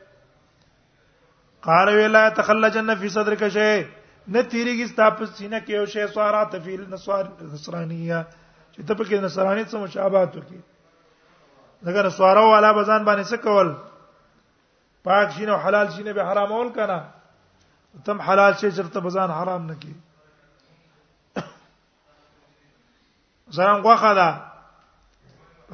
قال 1.67 1.87
ویلا 1.95 2.21
تخلجن 2.39 2.93
فی 3.01 3.09
صدرک 3.15 3.43
شی 3.57 3.83
نه 4.27 4.43
تیریږي 4.43 4.87
ستا 4.93 5.09
په 5.19 5.25
سینه 5.25 5.59
کې 5.65 5.69
یو 5.75 5.85
شی 5.93 6.07
سوارا 6.13 6.41
تفیل 6.55 6.87
نسوار 6.93 7.27
نصرانیه 7.51 8.23
چې 8.71 8.81
ته 8.87 8.93
پکې 9.01 9.17
نصرانی 9.27 9.65
څه 9.65 9.75
مشابهت 9.83 10.33
وکړي 10.39 10.63
اگر 11.93 12.09
سوارو 12.17 12.47
والا 12.49 12.71
بزان 12.79 13.05
باندې 13.05 13.31
څه 13.31 13.37
کول 13.37 13.75
پاک 15.09 15.29
شینه 15.37 15.57
حلال 15.67 15.91
شینه 15.97 16.13
به 16.19 16.25
حرام 16.31 16.51
اول 16.57 16.69
کنه 16.79 16.99
تم 18.09 18.21
حلال 18.29 18.53
شي 18.59 18.67
چې 18.71 18.93
ته 18.97 19.09
بزان 19.09 19.31
حرام 19.37 19.65
نه 19.73 19.79
کی 19.85 19.95
زرم 23.49 23.77
غوخه 23.81 24.13
ده 24.13 24.41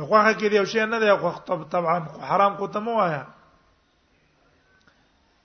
غوخه 0.05 0.33
کې 0.39 0.47
دی 0.51 0.57
او 0.59 0.65
شی 0.65 0.85
نه 0.85 0.99
دی 0.99 1.11
غوخ 1.11 1.41
طبعا 1.71 1.97
حرام 2.29 2.55
کو 2.57 2.67
ته 2.67 2.79
مو 2.79 2.99
آیا 3.01 3.23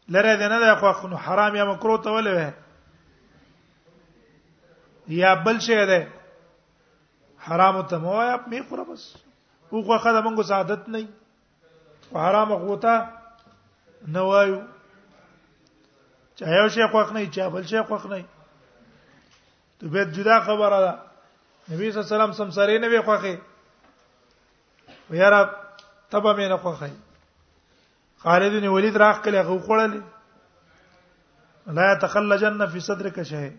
لره 0.09 0.37
دی 0.37 0.49
نه 0.49 0.59
دی 0.61 0.81
غوخ 0.81 1.05
نو 1.05 1.17
حرام 1.17 1.55
یا 1.57 1.65
مکروه 1.67 2.01
ته 2.03 2.11
ولې 2.11 2.53
یا 5.09 5.35
بل 5.35 5.59
شی 5.61 5.87
دی 5.87 6.03
حرام 7.49 7.83
ته 7.83 7.99
مو 7.99 8.13
آیا 8.21 8.37
می 8.47 8.61
خور 8.69 8.85
بس 8.85 9.17
او 9.71 9.81
غوخه 9.83 10.13
ده 10.13 10.21
مونږه 10.23 10.51
عادت 10.53 10.89
نه 10.89 10.99
وي 10.99 11.09
حرام 12.19 12.53
غوته 12.53 13.09
نه 14.07 14.21
وایو 14.21 14.61
چا 16.37 16.45
یو 16.47 16.69
شی 16.69 16.83
غوخ 16.85 17.13
نه 17.13 17.27
چا 17.31 17.49
بل 17.49 17.63
شی 17.67 17.79
غوخ 17.81 18.07
نه 18.07 18.25
ته 19.81 19.89
به 19.89 20.05
جدا 20.05 20.41
خبره 20.41 20.81
ده 20.81 21.08
نبی 21.71 21.91
صلی 21.91 22.01
الله 22.01 22.07
علیه 22.15 22.17
وسلم 22.25 22.33
سم 22.33 22.51
سره 22.51 22.79
نه 22.79 22.89
وی 22.89 23.01
خوخه 23.01 23.33
ویرا 25.11 25.43
تبه 26.11 26.33
مې 26.37 26.49
نه 26.53 26.57
خوخه 26.57 26.91
خالد 28.25 28.53
بن 28.53 28.67
ولید 28.69 28.97
راخ 28.97 29.21
کله 29.25 29.43
غو 29.49 29.59
خړل 29.67 30.01
لا 31.79 31.89
تخلجن 32.01 32.67
فی 32.73 32.81
صدرک 32.87 33.17
شیء 33.31 33.51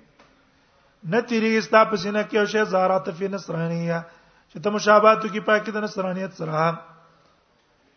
نتیری 1.09 1.51
استا 1.57 1.81
پسینه 1.85 2.23
کې 2.29 2.35
او 2.37 2.45
شی 2.45 2.65
زارات 2.71 3.09
فی 3.19 3.27
نصرانیه 3.27 4.01
چې 4.49 4.63
ته 4.63 4.69
مشابهت 4.69 5.25
کی 5.33 5.39
پاکی 5.39 5.71
د 5.71 5.77
نصرانیت 5.85 6.33
سره 6.33 6.77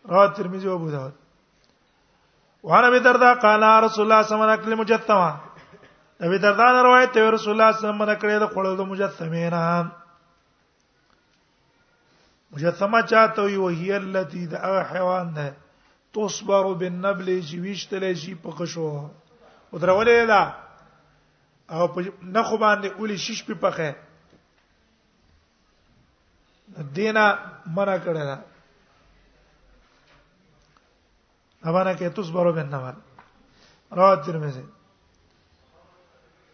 را 0.09 0.27
ترمذی 0.27 0.67
او 0.67 0.75
ابو 0.75 0.89
داود 0.91 1.13
وعن 2.63 2.83
ابي 2.83 2.97
الدرداء 2.97 3.33
قال 3.39 3.63
رسول 3.85 4.03
الله 4.05 4.21
صلى 4.21 4.35
الله 4.37 4.51
عليه 4.53 4.63
وسلم 4.63 4.79
مجتمع 4.79 5.35
ابي 6.21 6.35
الدرداء 6.35 6.83
روایت 6.83 7.11
ته 7.13 7.29
رسول 7.29 7.53
الله 7.53 7.71
صلى 7.71 7.89
الله 7.89 7.89
عليه 7.93 8.03
وسلم 8.03 8.19
کړه 8.21 8.39
د 8.41 8.45
خړل 8.53 8.77
د 8.77 8.81
مجتمعین 8.93 9.53
مجسمه 12.55 13.01
چاته 13.01 13.41
وي 13.43 13.57
وهي 13.57 13.95
التي 13.97 14.45
د 14.45 14.53
حیوان 14.93 15.33
ده 15.33 15.53
تصبر 16.15 16.73
بالنبل 16.81 17.29
چې 17.41 17.55
ویشتل 17.67 18.05
شي 18.23 18.33
په 18.45 18.51
قشو 18.57 18.89
او 19.73 19.79
درولې 19.79 20.27
ده 20.27 20.53
او 21.71 21.87
په 21.87 22.13
نخو 22.23 22.57
باندې 22.63 22.87
اولی 22.99 23.17
شش 23.27 23.43
په 23.47 23.53
پخه 23.53 23.95
دینا 26.97 27.25
منا 27.77 27.95
کړه 27.99 28.23
ده 28.29 28.43
ابانا 31.71 31.93
کې 31.95 32.15
تصبر 32.19 32.51
بالنبل 32.51 32.95
رواه 34.01 34.15
ترمذی 34.27 34.63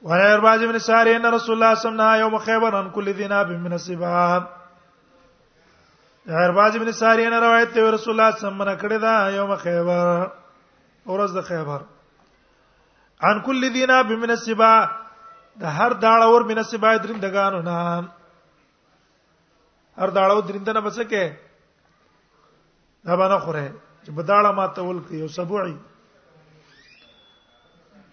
وعن 0.08 0.20
عباد 0.30 0.64
بن 0.72 0.80
ساري 0.88 1.16
ان 1.16 1.26
رسول 1.26 1.56
الله 1.56 1.76
صلى 1.76 1.92
الله 1.92 2.04
عليه 2.04 2.20
وسلم 2.20 2.32
يوم 2.32 2.40
خيبر 2.48 2.76
عن 2.76 2.90
كل 2.92 3.14
ذناب 3.20 3.52
من 3.66 3.74
السباب 3.80 4.48
عرباز 6.30 6.76
ابن 6.76 6.92
ساری 6.92 7.30
نه 7.30 7.40
روایت 7.40 7.74
ته 7.74 7.92
رسول 7.92 8.14
الله 8.20 8.32
صلی 8.36 8.48
الله 8.48 8.64
علیه 8.64 8.72
وسلم 8.74 8.88
کړی 8.88 8.98
دا 9.02 9.30
یوم 9.36 9.56
خیبر 9.56 10.30
اورز 11.12 11.34
د 11.38 11.42
خیبر 11.48 11.82
ان 13.30 13.40
کل 13.46 13.74
دینا 13.74 14.02
بمن 14.10 14.30
السبا 14.30 14.74
د 15.62 15.78
هر 15.78 15.92
داړ 15.92 16.22
اور 16.26 16.42
من 16.52 16.58
السبا 16.64 16.94
درندګانو 16.96 17.62
نه 17.70 18.08
هر 19.98 20.10
داړ 20.10 20.30
اور 20.32 20.42
درندنه 20.50 20.80
بسکه 20.90 21.24
دا 23.06 23.16
باندې 23.16 23.40
خوره 23.46 23.66
چې 24.06 24.10
بداړه 24.20 24.52
ما 24.62 24.68
ته 24.68 24.82
ولکې 24.90 25.14
یو 25.14 25.28
سبوعي 25.38 25.76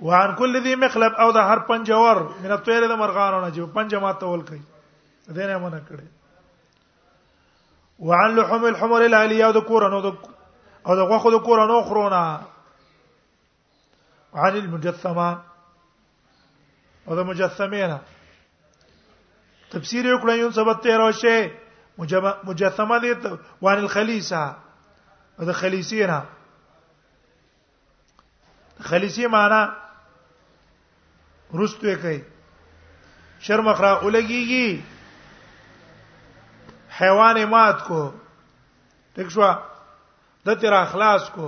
وان 0.07 0.35
کل 0.39 0.61
ذی 0.65 0.75
مخلب 0.81 1.21
او 1.25 1.31
د 1.33 1.37
هر 1.51 1.59
پنجور 1.69 2.23
من 2.43 2.53
الطير 2.57 2.89
د 2.89 2.99
مرغانو 3.05 3.41
نه 3.47 3.55
چې 3.55 3.77
پنجه 3.81 3.99
ما 4.07 4.13
ته 4.23 4.35
ولکې 4.35 5.37
دینه 5.41 5.59
مونږ 5.65 5.89
کړی 5.91 6.07
وعن 7.99 8.35
لحم 8.37 8.65
الحمر 8.65 9.03
الاهليه 9.05 9.51
د 9.57 9.65
کورانو 9.69 10.01
د 10.01 10.17
او 10.87 10.97
د 10.97 11.09
غوخو 11.11 11.31
د 11.35 11.41
کورانو 11.45 11.81
خرونا 11.91 12.23
وعن 14.33 14.57
المجثمه 14.57 15.29
او 17.09 17.17
د 17.21 17.27
مجثمین 17.29 17.95
تفسیر 19.71 20.05
یو 20.07 20.19
کړی 20.23 20.35
یو 20.39 20.51
سبب 20.59 20.81
ته 20.87 20.97
راشه 20.97 21.51
مجثمه 22.49 22.99
دي 23.05 23.13
وان 23.63 23.79
الخليسه 23.79 24.45
د 25.51 25.59
خلیسینا 25.61 26.21
خلیسی 28.91 29.27
معنا 29.37 29.61
رستوي 31.61 31.97
کوي 32.05 32.21
شرم 33.49 33.69
اخرا 33.69 33.91
ولګيږي 34.01 34.85
حیوان 37.01 37.43
مات 37.51 37.83
کو 37.87 37.99
ټیک 39.15 39.29
شو 39.33 39.43
د 40.47 40.49
تیر 40.61 40.73
اخلاص 40.73 41.23
کو 41.35 41.47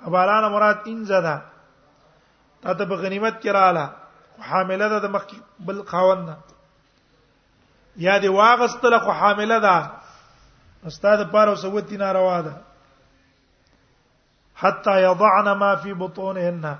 حوالانه 0.05 0.47
مراد 0.55 0.77
انځه 0.83 1.19
ده 1.27 1.35
تا 2.65 2.71
ته 2.79 2.83
په 2.91 2.95
غنیمت 3.05 3.35
کې 3.39 3.49
رااله 3.59 3.85
حامله 4.51 4.85
ده 4.93 4.97
د 5.05 5.07
مخکې 5.15 5.35
بل 5.69 5.79
خاوند 5.93 6.23
نه 6.31 6.35
یا 8.07 8.15
دی 8.25 8.29
واغستله 8.39 8.97
خو 9.07 9.11
حامله 9.23 9.57
ده 9.65 9.75
استاد 10.85 11.31
پاره 11.31 11.55
سوتی 11.55 11.97
ناروا 11.97 12.41
ده 12.41 12.55
حتا 14.55 14.99
یضعن 14.99 15.51
ما 15.51 15.75
فی 15.75 15.93
بطونهن 15.93 16.77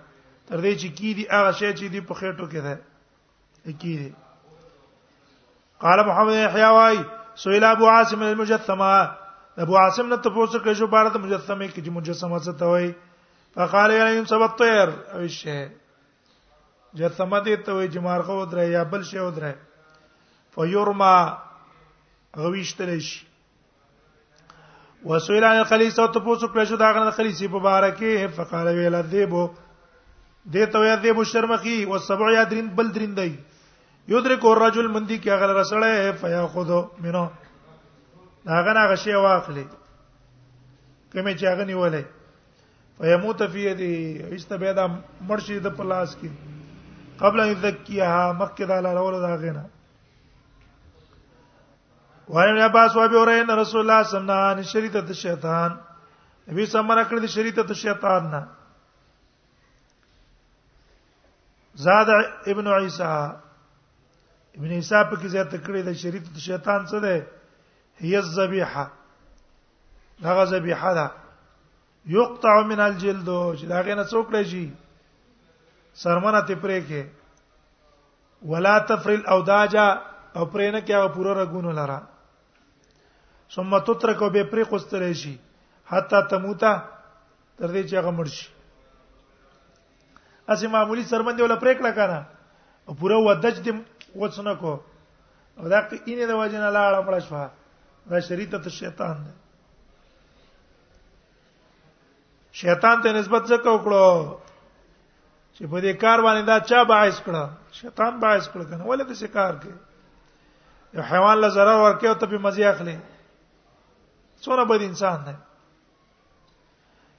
تر 0.50 0.60
دې 0.62 0.74
چې 0.82 0.88
کی 0.98 1.14
دي 1.18 1.24
هغه 1.32 1.52
شی 1.60 1.70
چې 1.80 1.86
دی 1.94 2.02
په 2.08 2.14
خېټو 2.20 2.46
کې 2.52 2.62
ده 2.66 2.76
کی 3.82 3.98
دي 4.00 4.10
قال 5.84 6.00
محمد 6.08 6.34
یحیی 6.36 6.72
وای 6.78 6.98
سئل 7.44 7.64
ابو 7.64 7.88
عاصم 7.90 8.22
المجثمه 8.22 8.94
ابو 9.64 9.78
عاصم 9.78 10.08
نے 10.10 10.18
تپوس 10.24 10.56
کې 10.64 10.74
شو 10.80 10.88
بارت 10.88 11.16
مجسمه 11.16 11.68
کې 11.68 11.80
چې 11.86 11.90
مجسمه 11.98 12.40
څه 12.40 12.60
ته 12.60 12.66
وای 12.66 12.92
فقال 13.56 13.92
یعنی 13.92 14.26
سبب 14.26 14.58
طير 14.58 14.90
او 15.14 15.28
شی 15.28 15.60
جسمه 16.94 17.40
دې 17.44 17.66
ته 17.66 17.72
وای 17.74 17.92
چې 17.92 17.98
مارغه 18.00 18.38
ودره 18.42 18.68
یا 18.74 18.84
بل 18.84 19.04
شی 19.14 19.20
ودره 19.20 19.54
فیرما 20.58 21.14
غویشتل 22.38 23.00
شي 23.00 23.26
وسئل 25.06 25.44
عن 25.44 25.58
الخليص 25.60 26.00
او 26.00 26.06
تاسو 26.14 26.48
کله 26.48 26.64
شو 26.66 26.76
دا 26.76 26.92
غن 26.94 27.10
خلیصي 27.20 27.48
په 27.54 27.60
باره 27.66 27.88
کې 27.94 28.34
فقال 28.38 28.68
ویل 28.80 28.98
ذيبو 29.14 29.46
دې 30.52 30.66
تو 30.74 30.84
یذيب 30.86 31.24
شرمخي 31.32 31.78
او 31.84 31.98
سبع 32.08 32.32
یادرین 32.34 32.68
بل 32.80 32.92
درین 32.96 33.16
دی 33.18 33.34
یدرک 34.14 34.46
الرجل 34.52 34.88
مندی 34.96 35.18
کې 35.18 35.30
هغه 35.36 35.58
رسړې 35.60 36.22
فیاخذ 36.22 36.70
منه 37.04 37.30
هغه 38.54 38.74
نه 38.80 38.86
غشي 38.94 39.16
واخلي 39.18 39.66
کومه 41.14 41.34
چې 41.38 41.46
هغه 41.46 41.66
نیولې 41.66 42.04
فیموت 43.02 43.42
فی 43.52 43.62
یدی 43.66 43.94
استبیدا 44.40 44.86
مرشد 45.22 45.68
پلاس 45.78 46.16
کې 46.24 47.20
قبل 47.24 47.40
ان 47.46 47.54
یذکیها 47.56 48.26
مکه 48.40 48.66
دا 48.74 48.80
لاله 48.88 49.00
ولا 49.08 49.28
دا 49.28 49.36
غنه 49.48 49.66
وایم 52.30 52.58
یا 52.58 52.68
باس 52.68 52.96
وابه 52.96 53.18
اورین 53.18 53.50
رسول 53.50 53.80
الله 53.82 54.04
صلی 54.08 54.18
الله 54.18 54.34
علیه 54.34 54.62
وسلم 54.64 54.72
شریعت 54.82 55.12
شیطان 55.26 55.72
نبی 56.48 56.66
سمرا 56.66 57.04
کړی 57.10 57.20
د 57.22 57.26
شریعت 57.36 57.74
شیطان 57.82 58.24
نه 58.32 58.42
زاد 61.86 62.08
ابن 62.54 62.68
عیسی 62.68 63.04
ابن 64.58 64.72
عیسی 64.72 65.04
په 65.10 65.16
کې 65.16 65.28
زیات 65.36 65.52
کړی 65.66 65.82
د 65.88 65.94
شریعت 66.04 66.38
شیطان 66.38 66.86
څه 66.88 67.00
ده 67.00 67.28
هي 68.06 68.16
الذبیحه 68.18 68.86
دغه 70.24 70.46
ذبیحه 70.54 70.94
ده 71.00 71.08
یقطع 72.18 72.56
من 72.74 72.80
الجلد 72.80 73.30
چې 73.30 73.66
دا 73.74 73.82
غنه 73.82 74.04
څوک 74.06 74.28
لږی 74.32 74.72
سرمنه 76.06 76.42
تپری 76.52 76.80
کې 76.82 77.04
ولا 78.54 78.78
تفرل 78.90 79.28
اوداجا 79.34 79.88
او 80.36 80.46
پرې 80.52 80.72
نه 80.72 80.80
کیا 80.88 81.08
پورا 81.16 81.34
رګونو 81.44 81.72
لرا 81.80 82.00
ثم 83.56 83.78
تترکو 83.88 84.30
به 84.30 84.44
پرې 84.52 84.64
قسترې 84.72 85.14
شي 85.22 85.36
حتا 85.92 86.20
تموتا 86.32 86.74
تر 87.60 87.70
دې 87.72 87.84
چې 87.90 87.96
هغه 88.00 88.12
مرشي 88.20 88.48
اسی 90.52 90.68
معمولی 90.68 91.04
سرمند 91.12 91.40
ولا 91.42 91.56
پرې 91.56 91.74
کړه 91.74 91.92
کنه 92.00 92.26
پورا 93.00 93.18
ودج 93.28 93.56
دې 93.66 93.74
وڅنه 94.20 94.54
کو 94.62 94.74
او 95.58 95.68
دا 95.68 95.80
کینه 95.88 96.26
د 96.28 96.32
وژن 96.36 96.62
الله 96.64 96.84
اړه 96.90 97.02
پړ 97.08 97.20
شو 97.28 97.36
دا 98.12 98.20
شریته 98.28 98.58
ته 98.58 98.70
شیطان 98.70 99.18
دی 99.26 99.32
شیطان 102.62 103.02
ته 103.04 103.12
نسبت 103.20 103.44
څه 103.50 103.76
وکړو 103.76 104.08
چې 105.56 105.64
په 105.72 105.78
دې 105.82 105.94
کار 106.02 106.20
باندې 106.26 106.44
دا 106.46 106.60
چا 106.70 106.84
باعث 106.84 107.18
کړه 107.20 107.44
شیطان 107.80 108.20
باعث 108.20 108.46
کړه 108.50 108.66
کنه 108.70 108.84
ولې 108.86 109.04
د 109.08 109.14
شکار 109.24 109.54
کې 109.62 109.74
یو 110.94 111.02
حیوان 111.12 111.38
له 111.42 111.50
zarar 111.56 111.78
ورکړي 111.80 112.08
او 112.08 112.14
ته 112.20 112.26
په 112.28 112.38
مزي 112.38 112.64
اخلي 112.66 112.96
څوره 114.44 114.64
بد 114.72 114.82
انسان 114.88 115.24
دی 115.26 115.36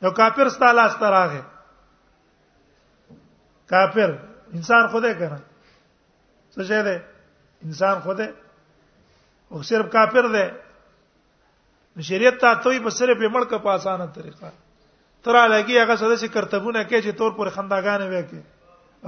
یو 0.04 0.10
کافر 0.18 0.48
ستاله 0.56 0.82
استراغه 0.88 1.40
کافر 3.72 4.10
انسان 4.60 4.88
خوده 4.92 5.14
کنه 5.20 5.38
څه 6.52 6.62
شه 6.72 6.82
دی 6.88 6.96
انسان 7.68 8.00
خوده 8.00 8.28
او 9.50 9.62
صرف 9.70 9.88
کافر 9.92 10.26
دی 10.36 10.44
شریعت 12.10 12.36
ته 12.44 12.54
توي 12.64 12.80
په 12.84 12.90
سره 12.98 13.14
په 13.16 13.28
ملک 13.38 13.54
په 13.56 13.70
اسانه 13.76 14.06
طریقه 14.18 14.52
تر 15.24 15.36
لګي 15.48 15.82
هغه 15.82 15.96
څه 15.96 16.16
چې 16.16 16.26
کرتبونه 16.36 16.84
کوي 16.84 17.00
چې 17.02 17.12
تور 17.16 17.30
پر 17.40 17.48
خنداګانې 17.56 18.06
وکي 18.12 18.42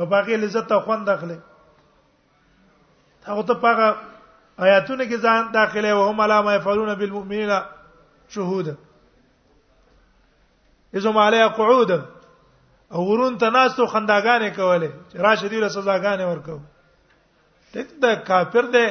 او 0.00 0.04
باقي 0.16 0.36
لذت 0.40 0.72
او 0.72 0.80
خوند 0.88 1.08
اخلي 1.18 1.38
هغه 3.28 3.42
ته 3.52 3.62
پاګه 3.68 4.12
آیاتونه 4.56 5.04
کې 5.04 5.16
ځان 5.18 5.50
داخله 5.54 5.88
او 5.92 6.02
هم 6.08 6.20
علامه 6.26 6.52
يفعلون 6.54 6.94
بالمؤمنین 6.94 7.50
شهود 8.34 8.68
اذم 10.98 11.16
علی 11.22 11.46
قعود 11.54 11.90
او 12.90 13.06
ورون 13.12 13.38
تناسو 13.38 13.86
خنداګانې 13.86 14.54
کوله 14.56 14.92
چې 15.10 15.14
راشه 15.26 15.48
دی 15.48 15.60
له 15.62 15.68
سزاګانې 15.68 16.24
ورکو 16.30 16.58
ټیک 17.72 17.88
دا 18.04 18.14
کافر 18.28 18.70
دی 18.76 18.86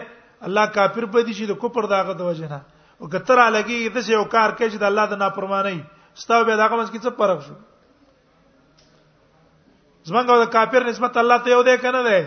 الله 0.47 0.65
کافر 0.78 1.06
په 1.06 1.23
دې 1.23 1.34
شي 1.34 1.45
د 1.52 1.58
کوپر 1.62 1.88
داغه 1.91 2.13
د 2.13 2.21
وجنه 2.28 2.60
او 2.99 3.08
کتر 3.10 3.38
الګي 3.38 3.89
د 3.89 3.97
څه 4.02 4.10
یو 4.15 4.23
کار 4.26 4.49
کوي 4.60 4.69
چې 4.69 4.78
د 4.84 4.91
الله 4.91 5.06
د 5.12 5.21
نافرمانی 5.23 5.80
ستو 6.23 6.43
به 6.49 6.56
داغه 6.60 6.76
مس 6.76 6.89
کې 6.91 6.99
څه 6.99 7.10
فرق 7.21 7.39
شو 7.47 7.54
زمنګ 10.12 10.43
د 10.45 10.52
کافر 10.58 10.84
نسبت 10.89 11.17
الله 11.23 11.38
ته 11.47 11.56
یو 11.56 11.63
دی 11.69 11.78
کنه 11.86 12.04
دی 12.10 12.21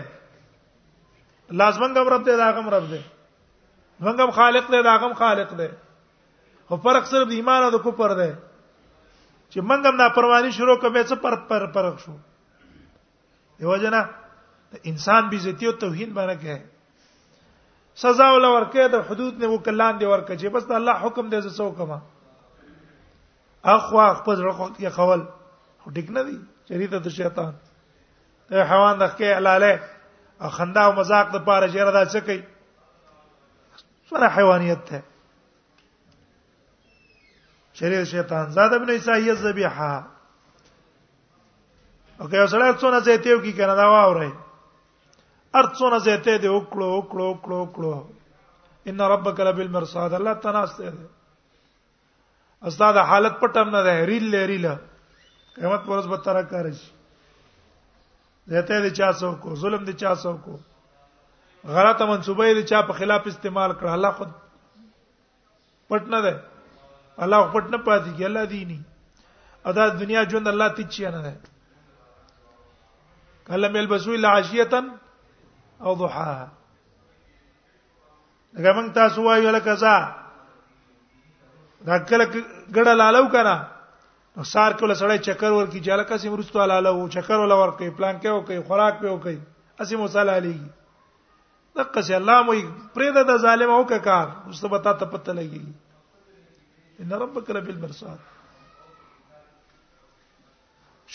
لازمنګ 1.57 1.97
رب 2.15 2.25
دی 2.29 2.37
داغه 2.41 2.65
رب 2.77 2.89
دی 2.95 3.01
موږ 3.99 4.21
هم 4.25 4.31
خالق 4.39 4.69
دی 4.71 4.81
دا 4.87 4.95
هم 5.03 5.13
خالق 5.19 5.53
دی 5.61 5.67
خو 6.69 6.77
فرق 6.87 7.05
صرف 7.11 7.27
د 7.29 7.35
ایمان 7.37 7.63
او 7.63 7.69
د 7.75 7.83
کفر 7.85 8.13
دی 8.21 8.29
چې 9.51 9.59
موږ 9.69 9.81
هم 9.91 9.95
نافرمانی 10.01 10.51
شروع 10.57 10.77
کړو 10.79 11.03
څه 11.09 11.15
پر 11.23 11.35
پر 11.49 11.71
فرق 11.77 11.99
شو 12.05 12.15
دیو 13.61 13.77
جنا 13.83 14.01
انسان 14.91 15.29
به 15.29 15.35
عزت 15.41 15.63
او 15.69 15.77
توحید 15.83 16.09
باندې 16.17 16.35
کې 16.41 18.01
سزا 18.03 18.27
ول 18.33 18.45
ورکه 18.49 18.87
د 18.95 19.05
حدود 19.09 19.41
نه 19.43 19.47
وکلان 19.53 19.97
دی 20.01 20.05
ورکه 20.11 20.33
چې 20.37 20.47
بس 20.57 20.65
د 20.71 20.79
الله 20.79 20.93
حکم 21.05 21.29
دی 21.33 21.39
زه 21.47 21.55
څوک 21.55 21.89
ما 21.93 23.75
اخوا 23.77 24.05
خپل 24.19 24.41
رخو 24.49 24.67
کې 24.75 24.89
خول 24.99 25.25
ټیک 25.95 26.09
نه 26.15 26.21
دی 26.29 26.37
چریته 26.69 26.99
د 27.03 27.09
شیطان 27.17 27.51
ته 28.49 28.63
حیوان 28.69 28.99
دغه 29.01 29.17
کې 29.17 29.37
الاله 29.41 29.79
او 30.45 30.49
خندا 30.55 30.81
او 30.87 30.93
مزاق 31.01 31.29
د 31.35 31.43
پاره 31.49 31.67
جره 31.75 31.91
دا 31.97 32.03
څه 32.05 32.19
کوي 32.29 32.41
سره 34.09 34.27
حیوانیت 34.37 34.85
ده 34.89 35.03
شریر 37.73 38.03
شیطان 38.05 38.45
زاد 38.51 38.73
ابن 38.73 38.89
عیسی 38.89 39.33
ذبیحه 39.33 39.93
او 42.19 42.27
که 42.29 42.47
سره 42.47 42.71
څونه 42.81 42.99
زیته 43.07 43.29
یو 43.29 43.41
کی 43.45 43.53
کنه 43.53 43.75
دا 43.79 43.85
واوري 43.93 44.31
ارڅونه 45.59 45.97
زیته 46.07 46.33
دی 46.43 46.49
وکړو 46.55 46.87
وکړو 46.97 47.23
وکړو 47.31 47.57
وکړو 47.63 47.95
ان 48.89 48.97
ربک 49.13 49.37
لبالمرصاد 49.47 50.11
الله 50.13 50.33
تناسته 50.33 50.89
ده 50.97 51.05
استاد 52.67 52.95
حالت 53.09 53.33
پټم 53.41 53.67
نه 53.75 53.81
ده 53.85 53.93
ریل 54.09 54.25
لریل 54.35 54.65
قیامت 55.55 55.81
پرز 55.87 56.07
به 56.07 56.17
تر 56.25 56.43
کارش 56.43 56.79
زیته 58.47 58.75
دی 58.83 58.89
چا 58.91 59.13
څوک 59.19 59.55
ظلم 59.61 59.83
دی 59.83 59.93
چا 59.93 60.15
څوک 60.15 60.43
غلطه 61.65 62.05
منسوبه 62.05 62.53
دي 62.53 62.63
چې 62.65 62.87
په 62.87 62.93
خلاف 62.99 63.27
استعمال 63.27 63.71
کړه 63.73 63.93
الله 63.93 64.11
خود 64.19 64.29
پټ 65.89 66.03
نه 66.13 66.21
ده 66.21 66.43
الله 67.25 67.41
پټ 67.53 67.65
نه 67.71 67.77
پاتې 67.77 68.13
کی 68.17 68.25
الله 68.25 68.43
دیني 68.53 68.79
ادا 69.71 69.87
دنیا 70.01 70.23
ژوند 70.31 70.47
الله 70.53 70.67
تچی 70.79 71.05
نه 71.09 71.21
ده 71.21 71.39
کله 73.49 73.67
مل 73.73 73.87
بسو 73.87 74.13
الا 74.19 74.29
عشیه 74.37 74.85
او 75.79 75.95
ضحاها 75.95 76.47
دا 78.53 78.73
موږ 78.73 78.93
تاسو 78.93 79.23
وایو 79.23 79.49
لکه 79.57 79.75
ځا 79.83 79.95
دا 81.87 81.97
کله 81.97 82.43
ګړه 82.71 82.93
لالو 83.03 83.25
کړه 83.31 83.55
نو 84.35 84.43
سار 84.53 84.71
کله 84.79 84.93
سړی 85.01 85.17
چکر 85.27 85.51
ورکی 85.51 85.79
جاله 85.89 86.03
کسي 86.09 86.29
مرستو 86.29 86.65
لالو 86.71 87.07
چکر 87.13 87.39
ولا 87.39 87.55
ورکی 87.59 87.89
پلان 87.89 88.19
کې 88.19 88.27
او 88.27 88.41
کوي 88.47 88.59
خوراک 88.67 88.99
په 89.01 89.07
او 89.11 89.19
کوي 89.25 89.39
اسی 89.79 89.95
مصالح 89.95 90.31
علیږي 90.39 90.69
دغه 91.77 92.01
چې 92.03 92.13
الله 92.17 92.45
مو 92.47 92.53
پرې 92.95 93.09
د 93.29 93.37
ظالم 93.45 93.71
او 93.75 93.81
کا 93.93 93.97
کار 94.05 94.27
اوس 94.51 94.61
ته 94.65 94.73
پتا 94.75 94.93
ته 95.01 95.05
پته 95.15 95.33
لګي 95.39 95.61
ان 97.05 97.11
ربک 97.23 97.51
رب 97.57 97.69
المرصاد 97.69 98.17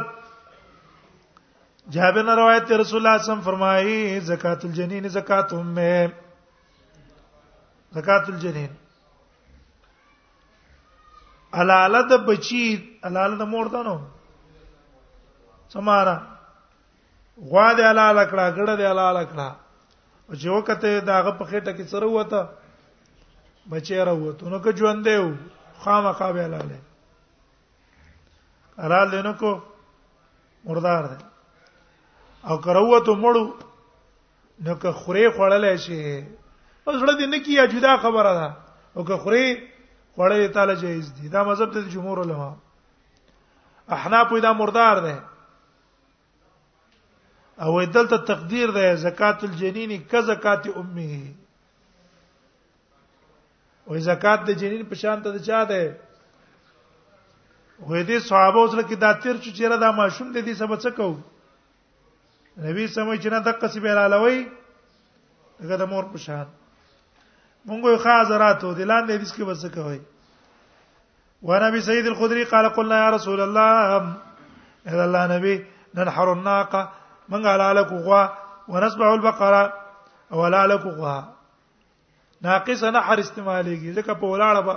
جابر 1.97 2.23
نے 2.27 2.35
روایت 2.41 2.71
ہے 2.71 2.77
رسول 2.81 2.99
اللہ 3.05 3.17
صلی 3.17 3.31
اللہ 3.31 3.31
علیہ 3.31 3.31
وسلم 3.31 3.41
فرمائی 3.45 4.19
زکات 4.31 4.65
الجنین 4.65 5.07
زکات 5.15 5.53
ام 5.59 5.79
زکات 7.99 8.29
الجنین 8.35 8.67
الاله 11.63 12.03
د 12.11 12.23
بچی 12.27 12.63
الاله 12.75 13.45
د 13.45 13.49
مور 13.55 13.73
دانو 13.77 13.95
سمارا 15.73 16.15
غوا 17.49 17.67
دې 17.77 17.83
حلال 17.89 18.17
کړه 18.29 18.45
ګړه 18.57 18.73
دې 18.81 18.87
حلال 18.91 19.17
کړه 19.31 19.49
او 20.29 20.33
چې 20.39 20.47
وکته 20.55 20.99
داغه 21.11 21.31
په 21.39 21.43
خېټه 21.49 21.71
کې 21.77 21.85
سره 21.93 22.05
وته 22.09 22.41
بچی 23.71 23.97
را 24.09 24.13
وته 24.13 24.45
نو 24.53 24.59
که 24.65 24.71
ژوند 24.77 25.03
دیو 25.09 25.25
خامخا 25.81 26.29
به 26.37 26.41
حلال 26.47 26.69
حلال 28.83 29.07
دې 29.09 29.21
نو 29.27 29.33
کو 29.33 29.51
مردار 30.69 31.03
دی 31.11 31.25
او 32.47 32.57
کروته 32.67 33.13
مړو 33.15 33.45
نو 34.65 34.75
که 34.83 34.91
خوري 35.01 35.25
خړلې 35.29 35.75
شي 35.75 36.25
اوس 36.85 36.95
ورته 37.01 37.17
دې 37.17 37.27
نه 37.33 37.39
کیه 37.45 37.65
جدا 37.73 37.97
خبره 38.05 38.31
ده 38.39 38.47
او 38.95 39.03
که 39.05 39.17
خوري 39.25 39.45
خړلې 40.15 40.47
تعالی 40.53 40.75
جایز 40.85 41.13
دي 41.17 41.29
دا 41.35 41.43
مذهب 41.43 41.73
ته 41.73 41.89
جمهور 41.97 42.19
علما 42.21 42.53
احناف 43.97 44.33
دا 44.41 44.53
مردار 44.53 44.99
ده 45.07 45.17
او 47.59 47.85
دلته 47.85 48.17
تقدیر 48.17 48.71
ده 48.71 48.95
زکات 48.95 49.43
الجنین 49.43 50.03
ک 50.11 50.21
زکات 50.21 50.67
امه 50.75 51.21
او 53.85 53.97
زکات 53.99 54.39
د 54.45 54.51
جنین 54.51 54.83
په 54.85 54.95
شان 54.95 55.21
ته 55.23 55.39
چا 55.39 55.63
ده 55.65 55.95
وې 57.81 58.01
دې 58.05 58.17
صحابه 58.29 58.67
سره 58.71 58.83
کې 58.83 58.95
دا 58.97 59.13
تیر 59.13 59.35
چې 59.43 59.51
چیرې 59.57 59.77
دا 59.81 59.91
ماشوم 59.91 60.31
دې 60.33 60.41
دې 60.47 60.53
سبا 60.61 60.75
څه 60.77 60.89
کو 60.95 61.15
نبی 62.65 62.87
سموي 62.87 63.17
چې 63.19 63.29
نه 63.33 63.39
د 63.39 63.49
قصې 63.61 63.79
به 63.79 63.91
لالوي 63.93 64.47
هغه 65.61 65.77
د 65.81 65.89
مور 65.93 66.03
په 66.13 66.17
شان 66.25 66.45
مونږ 67.67 67.81
یو 67.89 67.97
خاطراتو 68.05 68.73
دلان 68.79 69.03
دې 69.07 69.17
دې 69.17 69.35
کې 69.35 69.43
بس 69.43 69.65
کوي 69.75 69.99
ونبي 71.43 71.81
سيد 71.81 72.07
الخدري 72.11 72.43
قال 72.53 72.69
قلنا 72.77 72.97
يا 73.05 73.09
رسول 73.17 73.41
الله 73.47 73.83
اذا 74.87 75.03
الله 75.03 75.27
نبي 75.37 75.55
ننحر 75.97 76.27
الناقه 76.33 76.81
منګه 77.31 77.53
حلاله 77.55 77.81
کو 77.89 77.95
غوا 78.05 78.23
ونسبح 78.67 79.07
البقره 79.11 79.63
او 80.31 80.45
حلاله 80.45 80.75
کو 80.83 80.89
غوا 80.99 81.17
ناقص 82.45 82.83
نحر 82.95 83.17
استعمالېږي 83.23 83.91
ځکه 83.97 84.13
په 84.19 84.25
ولاړه 84.31 84.61
به 84.67 84.75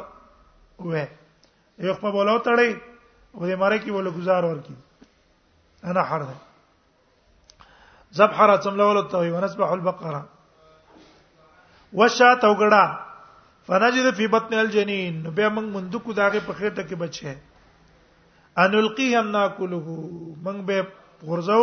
وې 0.81 1.09
یو 1.87 1.95
په 2.03 2.11
بولاو 2.17 2.39
تړي 2.49 2.71
او 3.35 3.47
دې 3.47 3.57
ماره 3.63 3.79
کې 3.79 3.91
ولا 3.91 4.11
گزار 4.19 4.43
ورکی 4.45 4.75
انا 5.91 6.03
حر 6.11 6.23
ده 6.23 6.35
ذبح 8.19 8.41
را 8.51 8.57
څملول 8.59 9.09
ته 9.13 9.19
وي 9.23 9.31
ونسبح 9.31 9.73
البقره 9.79 10.21
وشا 11.93 12.35
توګړه 12.35 12.99
فنجد 13.71 14.13
فی 14.21 14.27
بطن 14.37 14.55
الجنین 14.61 15.19
به 15.23 15.49
موږ 15.49 15.65
مندو 15.75 15.99
کو 16.07 16.13
داګه 16.21 16.41
په 16.47 16.53
خېټه 16.53 16.83
کې 16.83 16.95
بچي 16.95 17.37
انلقیهم 18.67 19.31
ناکله 19.39 19.99
موږ 20.45 20.57
به 20.69 20.87
غرزو 21.33 21.61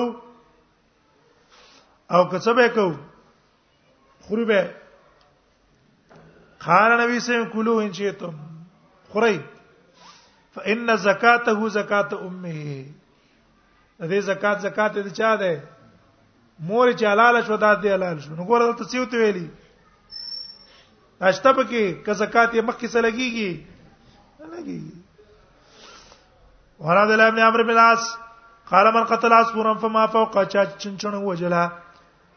او 2.13 2.29
که 2.29 2.39
څه 2.39 2.53
به 2.53 2.69
کو 2.75 2.85
خوري 4.27 4.45
به 4.45 4.75
خان 6.59 6.91
نبی 7.01 7.19
سم 7.25 7.45
کولو 7.51 7.75
ان 7.79 7.91
چې 7.91 8.11
ته 8.19 8.33
خوري 9.11 9.39
فإن 10.55 10.95
زکاته 11.03 11.69
زکات 11.75 12.13
امه 12.13 12.85
دې 13.99 14.19
زکات 14.29 14.59
زکات 14.61 14.93
دې 14.95 15.09
چا 15.19 15.35
ده 15.35 15.63
مور 16.59 16.91
چې 16.93 17.03
حلال 17.11 17.43
شو 17.47 17.57
دا 17.57 17.75
دې 17.75 17.87
حلال 17.95 18.19
شو 18.25 18.35
نو 18.35 18.45
ګوره 18.45 18.75
ته 18.79 18.83
سیوت 18.93 19.13
ویلی 19.13 19.47
اشتب 21.21 21.55
کې 21.63 22.05
که 22.05 22.13
زکات 22.23 22.53
یې 22.53 22.61
مخکې 22.61 22.87
سره 22.87 23.09
لګيږي 23.09 23.63
لګيږي 24.53 24.95
ورا 26.79 27.05
دل 27.07 27.21
ابن 27.21 27.39
عمرو 27.47 27.63
بن 27.63 27.69
العاص 27.79 28.03
قال 28.69 28.93
من 28.93 29.03
قتل 29.03 29.33
عصفورا 29.33 29.73
فما 29.85 30.05
فوق 30.15 30.37
چا 30.51 30.65
چنچن 30.65 31.13
وجلا 31.13 31.63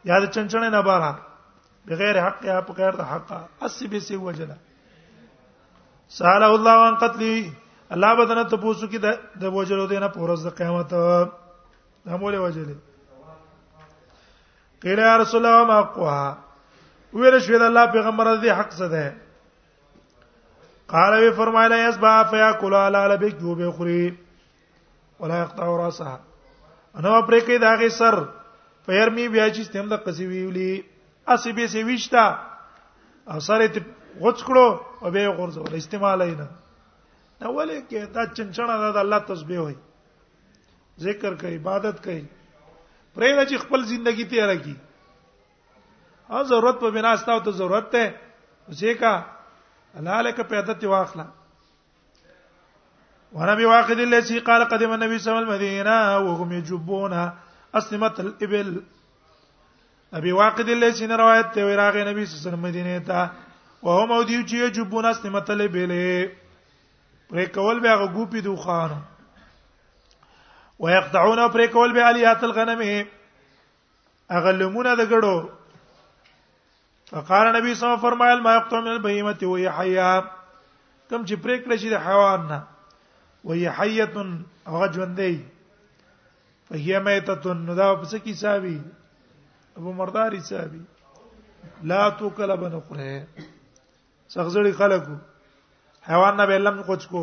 یا 0.09 0.17
د 0.23 0.31
چنچنې 0.33 0.69
نه 0.75 0.81
باران 0.87 1.15
بغیر 1.89 2.19
حق 2.27 2.43
یا 2.51 2.59
په 2.69 2.73
غیر 2.77 2.93
د 3.01 3.07
حق 3.11 3.29
اسبه 3.65 3.99
سی 4.07 4.15
وجلا 4.25 4.57
ساله 6.19 6.49
الله 6.57 6.75
وان 6.83 6.95
قتلی 7.03 7.33
الله 7.97 8.11
بدنه 8.19 8.43
ته 8.53 8.57
پوسو 8.65 8.87
کی 8.91 8.97
د 9.05 9.43
وجلو 9.55 9.87
دینه 9.93 10.07
پورز 10.17 10.45
د 10.49 10.55
قیامت 10.59 10.93
هموله 12.13 12.39
وجلې 12.39 12.75
قیل 14.85 14.99
یا 15.05 15.17
رسول 15.23 15.45
الله 15.45 15.67
ما 15.73 15.81
قوا 15.81 16.19
ویل 17.17 17.39
شو 17.47 17.57
د 17.59 17.61
الله 17.61 17.85
پیغمبر 17.97 18.29
دې 18.35 18.51
حق 18.59 18.69
څه 18.77 18.95
ده 18.95 20.73
قال 20.93 21.13
وی 21.21 21.31
فرمایله 21.37 21.83
یسبا 21.87 22.13
فیاکل 22.31 22.73
علی 22.79 23.05
لبک 23.13 23.37
جو 23.43 23.53
به 23.61 23.71
خوري 23.77 24.01
ولا 25.19 25.37
یقطع 25.41 25.65
راسها 25.83 26.17
انا 26.17 27.21
پرې 27.29 27.45
کې 27.45 27.61
داغه 27.63 27.89
سر 28.01 28.19
پیر 28.85 29.09
می 29.09 29.27
بیا 29.33 29.49
چې 29.49 29.63
ستم 29.63 29.87
د 29.89 30.01
قصې 30.05 30.25
ویولي 30.29 30.71
اسی 31.33 31.51
به 31.57 31.67
سی 31.73 31.81
وښتا 31.83 32.25
او 33.29 33.39
سره 33.47 33.67
ته 33.75 33.81
غوڅ 34.21 34.37
کړو 34.49 34.67
او 35.01 35.11
به 35.11 35.27
غورځول 35.37 35.75
استعمال 35.77 36.21
یې 36.21 36.35
نه 36.39 36.47
نو 37.41 37.49
ولې 37.57 37.79
کې 37.89 37.99
دا 38.17 38.23
چنچنه 38.39 38.91
د 38.97 38.99
الله 39.03 39.19
تسبیح 39.29 39.59
وای 39.61 39.75
ذکر 41.05 41.35
کوي 41.39 41.55
عبادت 41.59 42.03
کوي 42.03 42.21
پرې 43.13 43.29
نه 43.37 43.45
چې 43.49 43.57
خپل 43.63 43.85
ژوندۍ 43.87 44.25
تیار 44.29 44.55
کی 44.65 44.75
او 46.33 46.43
ضرورت 46.51 46.77
په 46.83 46.89
بنا 46.97 47.11
استاو 47.17 47.39
ته 47.47 47.51
ضرورت 47.61 47.89
ته 47.95 48.05
ځکه 48.69 49.25
الله 50.01 50.21
لك 50.27 50.41
پیدا 50.53 50.73
تی 50.79 50.87
واخلا 50.91 51.25
ونبي 53.33 53.65
واقد 53.65 53.99
الذي 54.05 54.39
قال 54.47 54.63
قدم 54.71 54.91
النبي 54.93 55.19
صلى 55.19 55.33
الله 55.33 55.55
عليه 55.55 55.83
وسلم 55.83 55.91
المدينه 55.91 56.29
وهم 56.31 56.51
يجبون 56.53 57.13
اسلمت 57.79 58.19
الابل 58.19 58.69
ابي 60.17 60.31
واقد 60.35 60.69
الليثي 60.73 61.07
نے 61.11 61.15
روایت 61.21 61.47
ته 61.55 61.61
ویراغه 61.69 62.03
نبی 62.09 62.25
صلی 62.25 62.35
الله 62.35 62.43
علیه 62.43 62.43
وسلم 62.43 62.61
مدینه 62.65 62.99
ته 63.07 63.19
او 63.83 63.89
هم 63.99 64.11
او 64.17 64.19
دیو 64.27 64.43
چې 64.47 64.69
جبونه 64.75 65.07
اسلمت 65.15 65.49
الابل 65.55 65.93
پر 67.31 67.41
کول 67.57 67.77
به 67.85 67.89
هغه 67.93 68.07
ګوپی 68.13 68.39
دوخان 68.45 68.91
ويقطعون 70.85 71.41
پر 71.55 71.63
کول 71.73 71.91
به 71.97 72.03
الیات 72.11 72.41
الغنم 72.49 72.81
اغلمون 74.29 74.85
د 74.91 75.01
ګړو 75.01 75.35
فقال 77.09 77.47
نبی 77.57 77.73
صلی 77.73 77.73
الله 77.73 77.73
علیه 77.73 77.81
وسلم 77.97 78.05
فرمایل 78.09 78.39
ما 78.45 78.53
یقطع 78.59 78.79
من 78.85 78.91
البهیمه 78.93 79.41
وهي 79.41 79.67
حیه 79.79 80.07
کم 81.09 81.25
چې 81.25 81.33
پریکړه 81.49 81.75
شي 81.83 81.89
د 81.95 82.01
حیوان 82.07 82.39
نه 82.53 82.61
وهي 83.43 83.69
حیه 83.81 84.07
هغه 84.67 84.91
ژوندې 84.93 85.54
فهي 86.69 86.99
ميتة 86.99 87.53
نو 87.53 87.73
دا 87.75 87.93
پس 88.01 88.13
کی 88.23 88.33
صاحبی 88.33 88.77
ابو 89.77 89.91
مرداري 89.93 90.39
صاحبی 90.49 90.79
لا 91.91 92.07
تو 92.19 92.29
کله 92.39 92.55
بنو 92.63 92.79
خره 92.89 93.45
سغزڑی 94.35 94.71
خلکو 94.79 95.13
حیوان 96.09 96.37
نه 96.37 96.45
بلم 96.51 96.81
کوچ 96.87 97.07
کو 97.13 97.21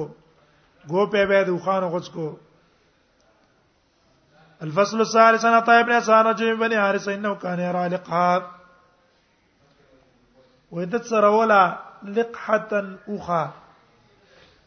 گو 0.92 1.07
پہ 1.14 1.24
به 1.33 1.44
د 1.48 1.59
خوانو 1.64 1.98
کو 2.12 2.24
الفصل 4.66 4.98
الثالث 5.07 5.44
انا 5.44 5.61
طيب 5.70 5.87
بن 5.87 6.00
سان 6.12 6.33
جم 6.40 6.59
بن 6.61 6.72
حارث 6.81 7.09
انه 7.09 7.35
كان 7.35 7.61
يرى 7.61 7.88
لقحه 7.88 8.50
ويدت 10.70 11.05
سرولا 11.14 11.62
لقحه 12.05 12.83
اخرى 13.09 13.46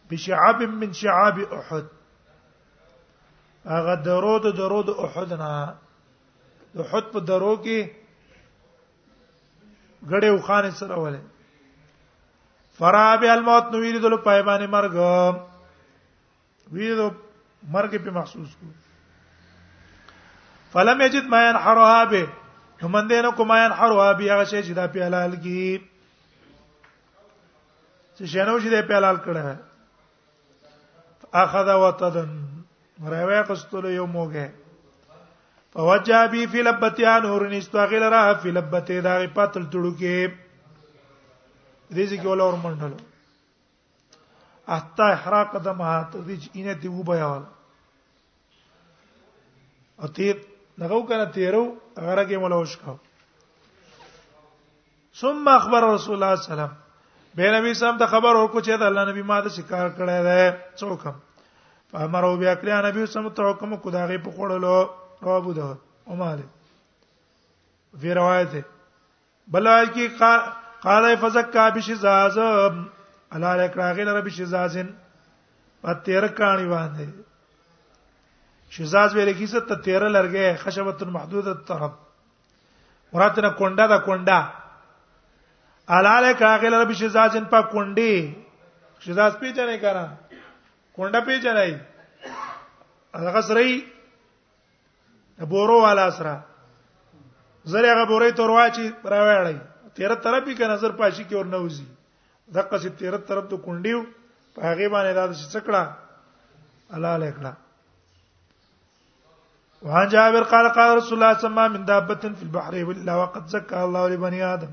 بشعاب 0.09 0.61
من 0.63 0.91
شعاب 0.93 1.39
احد 1.59 1.85
هغه 3.73 3.93
درو 4.07 4.33
د 4.45 4.47
درو 4.57 4.81
د 4.87 4.89
احد 5.05 5.29
نه 5.41 5.51
د 6.75 6.77
احد 6.85 7.05
په 7.13 7.19
درو 7.29 7.53
کې 7.63 7.77
غړې 10.09 10.29
وخانه 10.35 10.71
سره 10.81 10.95
وله 11.03 11.21
فراب 12.77 13.21
الموت 13.35 13.65
نو 13.73 13.77
ویل 13.79 13.97
دل 14.03 14.15
پای 14.27 14.41
باندې 14.49 14.67
مرګ 14.75 14.93
ویل 16.73 16.99
مرګ 17.75 17.89
په 18.05 18.11
محسوس 18.21 18.51
کو 18.59 18.65
فلم 20.73 20.97
یجد 21.01 21.25
ما 21.35 21.41
ينحرها 21.47 22.01
به 22.15 22.23
همند 22.83 23.11
نه 23.13 23.31
کو 23.37 23.43
ما 23.51 23.57
ينحرها 23.65 24.09
به 24.19 24.25
هغه 24.33 24.45
شی 24.51 24.61
چې 24.63 24.71
دا 24.81 24.85
په 24.87 24.99
حلال 25.07 25.31
کی 25.43 25.65
چې 28.15 28.23
شنو 28.33 28.59
چې 28.59 28.69
دا 28.73 28.79
په 28.89 28.93
حلال 28.97 29.17
کړه 29.29 29.45
اخذ 31.43 31.67
وتدن 31.83 32.33
راوی 33.11 33.41
قستل 33.49 33.85
یو 33.91 34.05
موګه 34.05 34.51
فوجا 35.73 36.25
بی 36.31 36.45
فی 36.51 36.61
لبتیان 36.61 37.25
اور 37.25 37.41
نستغل 37.51 38.03
را 38.11 38.21
فی 38.41 38.51
لبته 38.57 38.99
دا 39.07 39.15
پتل 39.35 39.63
تړو 39.71 39.91
کې 39.99 40.31
دې 41.91 42.05
ځکه 42.11 42.27
ولا 42.27 42.43
اور 42.43 42.53
منډل 42.63 42.93
احتا 44.77 45.05
احراق 45.15 45.51
دمها 45.65 45.97
تر 46.11 46.19
دې 46.27 46.35
چې 46.41 46.49
اینه 46.53 46.73
دی 46.85 46.93
وبیاول 46.93 47.43
اته 49.99 50.39
دغه 50.83 51.03
کنه 51.11 51.25
تیرو 51.39 51.65
هغه 51.97 52.23
کې 52.23 52.35
ملوش 52.45 52.77
کاو 52.85 52.97
ثم 55.25 55.47
اخبر 55.57 55.81
رسول 55.91 55.91
الله 55.91 55.99
صلی 55.99 56.17
الله 56.17 56.33
علیه 56.39 56.51
وسلم 56.63 56.73
به 57.37 57.51
نبی 57.57 57.73
صاحب 57.83 57.99
ته 58.01 58.07
خبر 58.17 58.33
ورکړ 58.35 58.61
چې 58.67 58.87
الله 58.87 59.05
نبی 59.13 59.21
ما 59.33 59.41
ته 59.45 59.49
شکار 59.61 59.89
کړی 60.01 60.19
دی 60.27 60.57
څوکم 60.81 61.15
فامروا 61.95 62.35
بیاکل 62.37 62.67
نبی 62.67 62.69
صلی 62.69 62.73
الله 62.77 62.91
علیه 62.91 63.03
وسلم 63.03 63.29
ته 63.29 63.43
حکم 63.49 63.75
کو 63.83 63.91
داغه 63.91 64.17
په 64.23 64.31
خوړلو 64.31 64.89
او 65.21 65.29
ابو 65.35 65.53
داود 65.59 65.77
او 66.05 66.15
مالک 66.21 66.47
فی 68.01 68.13
روایت 68.19 68.55
بلای 69.55 69.85
کی 69.93 70.07
قال 70.83 71.05
فزکا 71.21 71.69
بشزاز 71.75 72.37
الا 73.31 73.55
لکراغی 73.61 74.03
لره 74.03 74.21
بشزازن 74.27 74.91
پتیر 75.83 76.27
کانی 76.27 76.67
باندې 76.69 77.09
شزاز 78.75 79.15
ویل 79.15 79.33
کی 79.39 79.47
ست 79.47 79.71
تیر 79.85 80.09
لرګه 80.09 80.57
خشبت 80.63 81.03
محدوده 81.15 81.53
طرف 81.67 81.91
مراتنه 83.13 83.49
کونډا 83.55 83.87
دا 83.93 83.97
کونډا 84.05 84.43
الا 85.97 86.19
لکراغی 86.27 86.69
لره 86.75 86.85
بشزازن 86.91 87.45
په 87.55 87.61
کونډي 87.61 88.33
شزاز 89.07 89.39
پیته 89.39 89.65
نه 89.71 89.79
کړه 89.81 90.05
کونډه 90.95 91.19
پیژنای 91.27 91.77
هغه 93.25 93.41
سره 93.47 93.63
بورو 95.53 95.77
والا 95.85 96.05
سره 96.17 96.33
زره 97.73 97.87
هغه 97.93 98.05
بورې 98.11 98.29
تور 98.39 98.49
واچي 98.57 98.85
راوړی 99.13 99.57
تیر 99.99 100.11
طرفی 100.23 100.53
کې 100.57 100.65
نظر 100.73 100.91
پاشي 101.01 101.23
کې 101.27 101.35
ور 101.37 101.47
نوځي 101.55 101.87
دغه 102.57 102.77
سي 102.83 102.89
تیر 103.01 103.17
طرف 103.31 103.45
ته 103.51 103.57
کونډیو 103.65 103.99
په 104.55 104.61
هغه 104.69 104.87
باندې 104.93 105.13
دا 105.17 105.25
څه 105.53 105.59
کړه 105.67 105.83
الله 106.95 107.17
لیکړه 107.17 107.53
وعن 109.89 110.07
جابر 110.15 110.43
قال 110.55 110.67
قال 110.79 110.97
رسول 110.97 111.17
الله 111.19 111.37
صلى 111.37 111.47
الله 111.47 111.61
عليه 111.61 111.71
وسلم 111.71 111.79
من 111.79 111.85
دابة 111.85 112.23
في 112.37 112.43
البحر 112.43 112.73
إلا 112.75 113.15
وقد 113.15 113.47
زكى 113.55 113.83
الله 113.87 114.07
لبني 114.13 114.41
آدم 114.53 114.71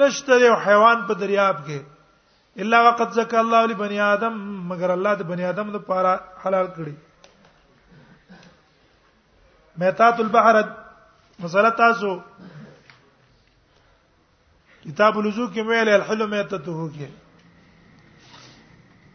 نشته 0.00 0.34
یو 0.40 0.54
حیوان 0.64 1.06
په 1.08 1.12
دریاب 1.20 1.56
کې 1.66 1.78
الا 2.58 2.82
وقد 2.82 3.10
زكى 3.10 3.40
الله 3.40 3.66
لبني 3.66 4.00
ادم 4.02 4.32
مگر 4.70 4.90
الله 4.92 5.12
د 5.14 5.22
بني 5.32 5.44
ادم 5.50 5.70
لپاره 5.74 6.20
حلال 6.44 6.66
کړی 6.78 6.96
میتات 9.82 10.16
البحر 10.24 10.56
مسله 11.44 11.70
تاسو 11.82 12.10
کتاب 14.84 15.18
الوضو 15.22 15.44
کې 15.52 15.62
ویل 15.68 15.88
الحل 15.94 16.20
میتته 16.34 16.78
کې 16.98 17.08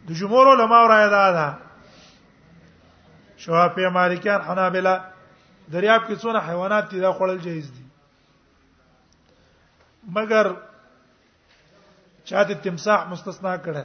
د 0.08 0.10
جمهور 0.24 0.46
علما 0.56 0.78
را 0.94 0.98
یاد 1.04 1.16
ده 1.38 1.48
شوافی 3.46 3.84
مالکیان 3.98 4.40
حنابلہ 4.50 4.94
دریاب 5.72 6.00
کې 6.06 6.14
څونه 6.16 6.48
حیوانات 6.50 6.84
دي 6.90 6.98
دا 7.00 7.10
خوړل 7.12 7.44
جایز 7.48 7.68
دي 7.78 7.84
مګر 10.18 10.46
چاته 12.30 12.54
تمساح 12.64 13.04
مستثنا 13.12 13.54
کړه 13.64 13.84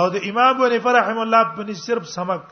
او 0.00 0.08
د 0.14 0.28
امام 0.30 0.56
نفر 0.62 0.78
فرحم 0.88 1.18
الله 1.24 1.54
په 1.58 1.62
نس 1.70 1.78
صرف 1.90 2.08
سمک 2.14 2.42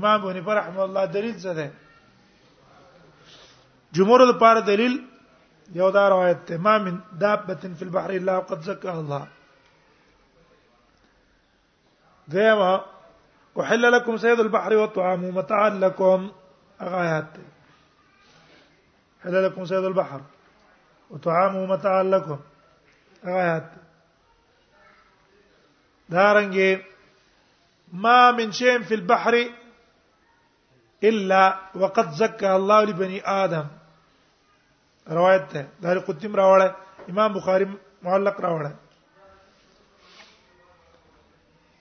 امام 0.00 0.20
نفر 0.28 0.42
فرحم 0.48 0.80
الله 0.86 1.04
دلیل 1.18 1.36
څه 1.42 1.50
ده 1.58 1.70
جمهور 3.98 4.26
لپاره 4.32 4.60
دلیل 4.72 4.94
یو 5.80 5.88
دا 5.96 6.08
روایت 6.12 6.40
ته 6.50 6.56
ما 6.68 6.76
من 6.88 6.96
دابه 7.24 7.54
فی 7.62 7.84
البحر 7.90 8.10
الا 8.20 8.40
قد 8.50 8.60
زکاها 8.68 8.98
الله 8.98 9.26
دیمه 12.36 12.80
احل 13.62 13.84
لكم 13.94 14.16
سيد 14.26 14.40
البحر 14.44 14.72
وطعامه 14.82 15.30
متاع 15.40 15.66
لكم 15.86 16.30
اغایات 16.80 17.28
ده 17.38 17.51
حل 19.24 19.44
لكم 19.44 19.64
صيد 19.64 19.84
البحر 19.84 20.20
وطعامه 21.10 21.66
متاع 21.66 22.02
لكم 22.02 22.38
آيات 23.26 23.70
دارنګي 26.08 26.82
ما 27.92 28.30
من 28.30 28.52
شيء 28.52 28.82
في 28.82 28.94
البحر 28.94 29.46
الا 31.04 31.58
وقد 31.74 32.10
زكى 32.10 32.56
الله 32.56 32.84
لبني 32.84 33.22
ادم 33.26 33.66
روایت 35.10 35.52
دار 35.80 35.98
قطیم 35.98 36.34
راوړه 36.36 36.72
امام 37.10 37.32
بخاري 37.34 37.66
معلق 38.02 38.36
راوړه 38.40 38.72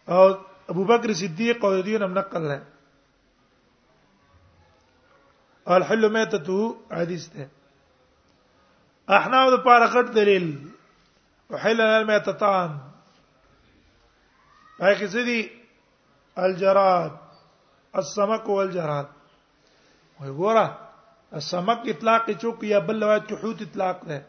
او 0.10 0.36
ابو 0.70 0.84
بکر 0.84 1.14
صدیق 1.14 1.66
او 1.66 1.82
دیون 1.82 2.04
هم 2.04 2.14
نقل 2.14 2.62
الحل 5.78 6.12
میتتو 6.12 6.60
حدیث 7.02 7.28
ده 7.34 7.48
احناو 9.18 9.50
د 9.56 9.64
پاره 9.68 9.88
غټ 9.96 10.08
دلیل 10.20 10.46
وحل 11.54 11.82
المیتتان 11.88 12.70
هغه 14.82 15.08
څه 15.14 15.22
دي 15.30 15.40
الجراد 16.46 17.12
السمك 18.02 18.50
والجراد 18.56 19.08
وي 20.22 20.32
ګوره 20.32 20.78
السمك 21.42 21.82
اطلاق 21.94 22.30
چوک 22.46 22.64
یا 22.70 22.80
بل 22.90 23.00
لوات 23.04 23.28
کې 23.28 23.36
حوت 23.44 23.62
اطلاق 23.68 24.02
ده 24.04 24.26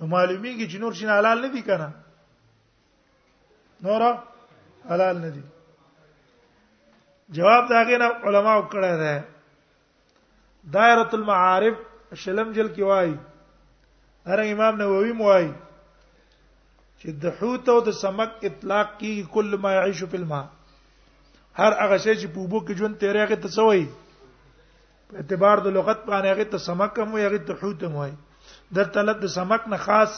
نو 0.00 0.06
معلومی 0.14 0.54
کی 0.54 0.66
چې 0.70 0.78
نور 0.86 0.92
شین 1.00 1.10
حلال 1.14 1.42
نه 1.46 1.52
دي 1.56 1.62
کنه 1.70 1.90
نور 3.88 4.08
حلال 4.92 5.20
نه 5.24 5.28
دي 5.38 5.42
جواب 7.40 7.64
داګه 7.68 7.98
نه 7.98 8.06
علما 8.06 8.54
وکړه 8.56 8.96
ده 9.04 9.14
دایره 10.70 11.08
المعارف 11.14 11.74
شلم 12.24 12.50
جل 12.52 12.68
کې 12.74 12.82
وایي 12.86 13.14
هر 14.26 14.38
امام 14.50 14.76
نووي 14.78 15.12
مو 15.20 15.24
وایي 15.28 15.50
چې 17.00 17.10
د 17.24 17.32
حوت 17.40 17.68
او 17.68 17.80
د 17.88 17.96
سمک 18.00 18.44
اطلاق 18.50 18.92
کې 18.98 19.32
کل 19.38 19.56
ما 19.64 19.72
يعيش 19.72 20.04
في 20.04 20.16
الماء 20.16 20.44
هر 21.58 21.72
هغه 21.82 21.96
شی 22.06 22.14
چې 22.14 22.26
په 22.34 22.46
بو 22.50 22.60
کې 22.60 22.78
ژوند 22.78 22.98
تیرې 23.00 23.22
هغه 23.24 23.36
ته 23.42 23.48
سوې 23.56 23.86
په 25.10 25.16
اعتبار 25.22 25.58
د 25.66 25.76
لغت 25.80 26.06
باندې 26.06 26.30
هغه 26.34 26.44
ته 26.56 26.64
سمک 26.68 26.98
هم 27.04 27.12
وایي 27.14 27.26
هغه 27.26 27.38
ته 27.50 27.54
حوت 27.62 27.84
هم 27.88 27.94
وایي 28.02 28.14
در 28.78 28.84
تلت 28.96 29.22
د 29.22 29.26
سمک 29.36 29.68
نه 29.76 29.82
خاص 29.86 30.12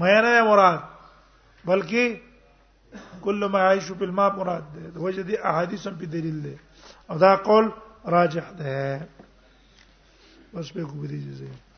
مې 0.00 0.26
نه 0.26 0.46
مراد 0.50 0.80
بلکې 1.68 3.18
کل 3.26 3.48
ما 3.52 3.64
يعيش 3.68 3.92
في 3.92 4.04
الماء 4.04 4.30
مراد 4.36 4.74
ده 4.94 5.00
وجدي 5.06 5.38
احاديث 5.38 5.88
په 5.88 6.04
دلیل 6.16 6.42
ده 6.42 6.58
او 7.10 7.18
دا 7.24 7.34
قول 7.48 7.70
راجح 8.04 8.50
ده 8.50 9.00
بس 10.54 10.70
به 10.70 10.84
کو 10.84 11.06
دي 11.06 11.18
زه 11.20 11.71